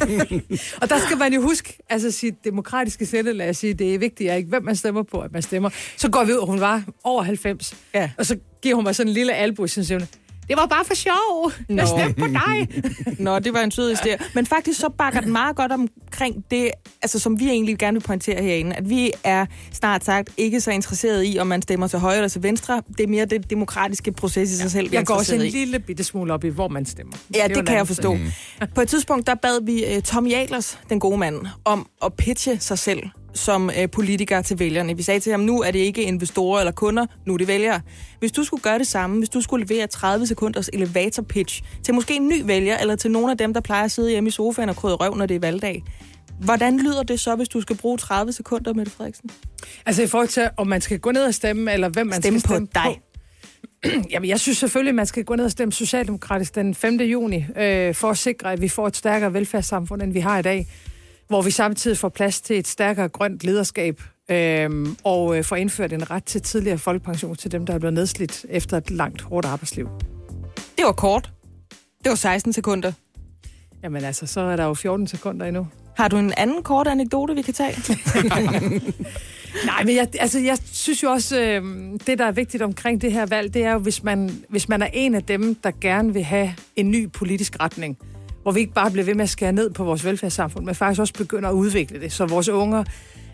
og 0.82 0.90
der 0.90 0.98
skal 0.98 1.16
man 1.18 1.32
jo 1.34 1.42
huske, 1.42 1.78
altså 1.88 2.10
sit 2.10 2.44
demokratiske 2.44 3.06
sætte, 3.06 3.32
lad 3.32 3.48
os 3.50 3.56
sige, 3.56 3.74
det 3.74 3.94
er 3.94 3.98
vigtigt, 3.98 4.34
ikke 4.34 4.48
hvem 4.48 4.62
man 4.64 4.76
stemmer 4.76 5.02
på, 5.02 5.20
at 5.20 5.32
man 5.32 5.42
stemmer. 5.42 5.70
Så 5.96 6.10
går 6.10 6.24
vi 6.24 6.32
ud, 6.32 6.38
og 6.38 6.46
hun 6.46 6.60
var 6.60 6.82
over 7.04 7.22
90. 7.22 7.74
Ja. 7.94 8.10
Og 8.18 8.26
så 8.26 8.36
giver 8.62 8.74
hun 8.74 8.84
mig 8.84 8.94
sådan 8.94 9.08
en 9.08 9.14
lille 9.14 9.34
albu, 9.34 9.66
så 9.66 9.84
siger 9.84 9.98
hun, 9.98 10.08
det 10.50 10.58
var 10.58 10.66
bare 10.66 10.84
for 10.84 10.94
sjov. 10.94 11.52
Jeg 11.68 11.76
Nå. 11.76 11.86
stemte 11.86 12.20
på 12.20 12.26
dig. 12.26 12.82
Nå, 13.26 13.38
det 13.38 13.54
var 13.54 13.60
en 13.60 13.70
sød 13.70 13.90
historie. 13.90 14.18
Men 14.34 14.46
faktisk 14.46 14.80
så 14.80 14.88
bakker 14.88 15.20
den 15.20 15.32
meget 15.32 15.56
godt 15.56 15.72
omkring 15.72 16.44
det, 16.50 16.70
altså 17.02 17.18
som 17.18 17.40
vi 17.40 17.48
egentlig 17.48 17.78
gerne 17.78 17.94
vil 17.94 18.06
pointere 18.06 18.42
herinde, 18.42 18.76
at 18.76 18.90
vi 18.90 19.12
er 19.24 19.46
snart 19.72 20.04
sagt 20.04 20.30
ikke 20.36 20.60
så 20.60 20.70
interesseret 20.70 21.24
i, 21.26 21.38
om 21.38 21.46
man 21.46 21.62
stemmer 21.62 21.86
til 21.86 21.98
højre 21.98 22.16
eller 22.16 22.28
til 22.28 22.42
venstre. 22.42 22.82
Det 22.88 23.00
er 23.00 23.06
mere 23.06 23.24
det 23.24 23.50
demokratiske 23.50 24.12
proces 24.12 24.50
i 24.50 24.56
sig 24.56 24.70
selv, 24.70 24.90
vi 24.90 24.96
er 24.96 25.00
Jeg 25.00 25.06
går 25.06 25.14
også 25.14 25.34
en 25.34 25.40
i. 25.40 25.50
lille 25.50 25.78
bitte 25.78 26.04
smule 26.04 26.34
op 26.34 26.44
i, 26.44 26.48
hvor 26.48 26.68
man 26.68 26.86
stemmer. 26.86 27.16
Ja, 27.34 27.48
det, 27.48 27.56
en 27.56 27.66
kan 27.66 27.76
jeg 27.76 27.86
forstå. 27.86 28.16
sag. 28.58 28.68
På 28.74 28.80
et 28.80 28.88
tidspunkt, 28.88 29.26
der 29.26 29.34
bad 29.34 29.64
vi 29.64 29.96
uh, 29.96 30.02
Tom 30.02 30.26
Jaglers, 30.26 30.78
den 30.88 31.00
gode 31.00 31.18
mand, 31.18 31.46
om 31.64 31.86
at 32.04 32.14
pitche 32.14 32.60
sig 32.60 32.78
selv 32.78 33.02
som 33.34 33.70
uh, 33.78 33.90
politiker 33.92 34.42
til 34.42 34.58
vælgerne. 34.58 34.96
Vi 34.96 35.02
sagde 35.02 35.20
til 35.20 35.30
ham, 35.30 35.40
nu 35.40 35.62
er 35.62 35.70
det 35.70 35.78
ikke 35.78 36.02
investorer 36.02 36.60
eller 36.60 36.72
kunder, 36.72 37.06
nu 37.26 37.34
er 37.34 37.38
det 37.38 37.48
vælgere. 37.48 37.80
Hvis 38.18 38.32
du 38.32 38.44
skulle 38.44 38.62
gøre 38.62 38.78
det 38.78 38.86
samme, 38.86 39.18
hvis 39.18 39.28
du 39.28 39.40
skulle 39.40 39.66
levere 39.66 39.86
30 39.86 40.26
sekunders 40.26 40.70
elevator 40.72 41.22
pitch 41.22 41.62
til 41.84 41.94
måske 41.94 42.16
en 42.16 42.28
ny 42.28 42.42
vælger, 42.44 42.78
eller 42.78 42.96
til 42.96 43.10
nogle 43.10 43.30
af 43.30 43.38
dem, 43.38 43.54
der 43.54 43.60
plejer 43.60 43.84
at 43.84 43.90
sidde 43.90 44.10
hjemme 44.10 44.28
i 44.28 44.30
sofaen 44.30 44.68
og 44.68 44.76
krydre 44.76 44.96
røv, 44.96 45.14
når 45.14 45.26
det 45.26 45.34
er 45.34 45.40
valgdag, 45.40 45.84
hvordan 46.44 46.78
lyder 46.78 47.02
det 47.02 47.20
så, 47.20 47.36
hvis 47.36 47.48
du 47.48 47.60
skal 47.60 47.76
bruge 47.76 47.98
30 47.98 48.32
sekunder, 48.32 48.74
Mette 48.74 48.92
Frederiksen? 48.92 49.30
Altså 49.86 50.02
i 50.02 50.06
forhold 50.06 50.28
til, 50.28 50.48
om 50.56 50.66
man 50.66 50.80
skal 50.80 50.98
gå 50.98 51.10
ned 51.10 51.24
og 51.24 51.34
stemme, 51.34 51.72
eller 51.72 51.88
hvem 51.88 52.06
man 52.06 52.20
Stemme 52.20 52.40
skal 52.40 52.48
på 52.48 52.54
stemme 52.54 52.68
dig. 52.74 53.00
på. 53.84 54.00
Jamen, 54.12 54.28
jeg 54.28 54.40
synes 54.40 54.58
selvfølgelig, 54.58 54.94
man 54.94 55.06
skal 55.06 55.24
gå 55.24 55.34
ned 55.36 55.44
og 55.44 55.50
stemme 55.50 55.72
socialdemokratisk 55.72 56.54
den 56.54 56.74
5. 56.74 57.00
juni, 57.00 57.44
øh, 57.56 57.94
for 57.94 58.10
at 58.10 58.18
sikre, 58.18 58.52
at 58.52 58.60
vi 58.60 58.68
får 58.68 58.86
et 58.86 58.96
stærkere 58.96 59.34
velfærdssamfund, 59.34 60.02
end 60.02 60.12
vi 60.12 60.20
har 60.20 60.38
i 60.38 60.42
dag, 60.42 60.66
hvor 61.30 61.42
vi 61.42 61.50
samtidig 61.50 61.98
får 61.98 62.08
plads 62.08 62.40
til 62.40 62.58
et 62.58 62.68
stærkere 62.68 63.08
grønt 63.08 63.44
lederskab, 63.44 64.00
Øhm, 64.30 64.96
og 65.04 65.36
øh, 65.36 65.44
får 65.44 65.56
indført 65.56 65.92
en 65.92 66.10
ret 66.10 66.24
til 66.24 66.42
tidligere 66.42 66.78
folkepension 66.78 67.36
til 67.36 67.52
dem, 67.52 67.66
der 67.66 67.74
er 67.74 67.78
blevet 67.78 67.94
nedslidt 67.94 68.46
efter 68.48 68.76
et 68.76 68.90
langt, 68.90 69.22
hårdt 69.22 69.46
arbejdsliv. 69.46 69.88
Det 70.76 70.84
var 70.84 70.92
kort. 70.92 71.32
Det 72.04 72.10
var 72.10 72.14
16 72.14 72.52
sekunder. 72.52 72.92
Jamen 73.82 74.04
altså, 74.04 74.26
så 74.26 74.40
er 74.40 74.56
der 74.56 74.64
jo 74.64 74.74
14 74.74 75.06
sekunder 75.06 75.46
endnu. 75.46 75.68
Har 75.96 76.08
du 76.08 76.16
en 76.16 76.32
anden 76.36 76.62
kort 76.62 76.86
anekdote, 76.86 77.34
vi 77.34 77.42
kan 77.42 77.54
tage? 77.54 77.74
Nej, 79.66 79.84
men 79.84 79.96
jeg, 79.96 80.08
altså, 80.18 80.38
jeg 80.38 80.58
synes 80.72 81.02
jo 81.02 81.10
også, 81.10 81.40
øh, 81.40 81.62
det 82.06 82.18
der 82.18 82.24
er 82.24 82.32
vigtigt 82.32 82.62
omkring 82.62 83.00
det 83.02 83.12
her 83.12 83.26
valg, 83.26 83.54
det 83.54 83.64
er 83.64 83.72
jo, 83.72 83.78
hvis 83.78 84.02
man, 84.02 84.44
hvis 84.48 84.68
man 84.68 84.82
er 84.82 84.88
en 84.92 85.14
af 85.14 85.22
dem, 85.22 85.54
der 85.54 85.70
gerne 85.80 86.12
vil 86.12 86.24
have 86.24 86.54
en 86.76 86.90
ny 86.90 87.12
politisk 87.12 87.56
retning, 87.60 87.98
hvor 88.42 88.52
vi 88.52 88.60
ikke 88.60 88.72
bare 88.72 88.90
bliver 88.90 89.04
ved 89.04 89.14
med 89.14 89.22
at 89.22 89.30
skære 89.30 89.52
ned 89.52 89.70
på 89.70 89.84
vores 89.84 90.04
velfærdssamfund, 90.04 90.64
men 90.64 90.74
faktisk 90.74 91.00
også 91.00 91.14
begynder 91.14 91.48
at 91.48 91.52
udvikle 91.52 92.00
det, 92.00 92.12
så 92.12 92.26
vores 92.26 92.48
unger, 92.48 92.84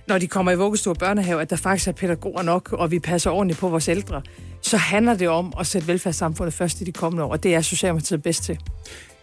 når 0.08 0.18
de 0.18 0.26
kommer 0.26 0.52
i 0.52 0.56
vuggestue 0.56 0.92
og 0.92 0.96
børnehave, 0.98 1.40
at 1.42 1.50
der 1.50 1.56
faktisk 1.56 1.88
er 1.88 1.92
pædagoger 1.92 2.42
nok, 2.42 2.72
og 2.72 2.90
vi 2.90 2.98
passer 2.98 3.30
ordentligt 3.30 3.60
på 3.60 3.68
vores 3.68 3.88
ældre, 3.88 4.22
så 4.62 4.76
handler 4.76 5.14
det 5.14 5.28
om 5.28 5.52
at 5.60 5.66
sætte 5.66 5.88
velfærdssamfundet 5.88 6.54
først 6.54 6.80
i 6.80 6.84
de 6.84 6.92
kommende 6.92 7.24
år, 7.24 7.30
og 7.32 7.42
det 7.42 7.54
er 7.54 7.60
Socialdemokratiet 7.60 8.22
bedst 8.22 8.42
til. 8.44 8.58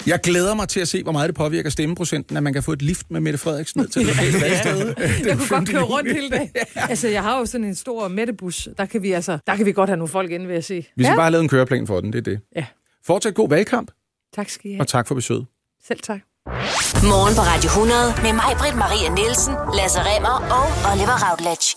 Jeg 0.07 0.19
glæder 0.23 0.53
mig 0.55 0.67
til 0.69 0.79
at 0.79 0.87
se, 0.87 1.03
hvor 1.03 1.11
meget 1.11 1.27
det 1.27 1.35
påvirker 1.35 1.69
stemmeprocenten, 1.69 2.37
at 2.37 2.43
man 2.43 2.53
kan 2.53 2.63
få 2.63 2.71
et 2.71 2.81
lift 2.81 3.11
med 3.11 3.21
Mette 3.21 3.39
Frederiksen 3.39 3.81
ned 3.81 3.87
til 3.87 4.01
det 4.01 4.07
lokale 4.15 4.41
valgsted. 4.43 4.93
Jeg 5.25 5.37
kunne 5.37 5.47
godt 5.49 5.69
køre 5.69 5.81
rundt 5.83 6.11
hele 6.11 6.29
dagen. 6.29 6.49
Altså, 6.89 7.07
jeg 7.07 7.23
har 7.23 7.39
jo 7.39 7.45
sådan 7.45 7.67
en 7.67 7.75
stor 7.75 8.07
mættebus. 8.07 8.69
Der 8.77 8.85
kan 8.85 9.01
vi, 9.03 9.11
altså, 9.11 9.37
der 9.47 9.55
kan 9.55 9.65
vi 9.65 9.71
godt 9.71 9.89
have 9.89 9.97
nogle 9.97 10.11
folk 10.11 10.31
inde, 10.31 10.45
vil 10.47 10.53
jeg 10.53 10.63
sige. 10.63 10.87
Vi 10.97 11.03
skal 11.03 11.11
ja. 11.11 11.15
bare 11.15 11.23
have 11.23 11.31
lavet 11.31 11.43
en 11.43 11.49
køreplan 11.49 11.87
for 11.87 12.01
den, 12.01 12.13
det 12.13 12.19
er 12.19 12.31
det. 12.31 12.39
Ja. 12.55 12.65
Fortsat 13.05 13.33
god 13.35 13.49
valgkamp, 13.49 13.91
Tak 14.35 14.49
skal 14.49 14.71
I 14.71 14.73
have. 14.73 14.81
og 14.81 14.87
tak 14.87 15.07
for 15.07 15.15
besøget. 15.15 15.45
Selv 15.87 15.99
tak. 15.99 16.19
Morgen 17.11 17.35
på 17.35 17.41
Radio 17.51 17.69
100 17.69 18.15
med 18.25 18.33
mig, 18.33 18.51
Britt 18.59 18.75
Maria 18.83 19.09
Nielsen, 19.19 19.53
Lasse 19.77 19.99
Remmer 20.09 20.35
og 20.57 20.65
Oliver 20.91 21.17
Routledge. 21.25 21.67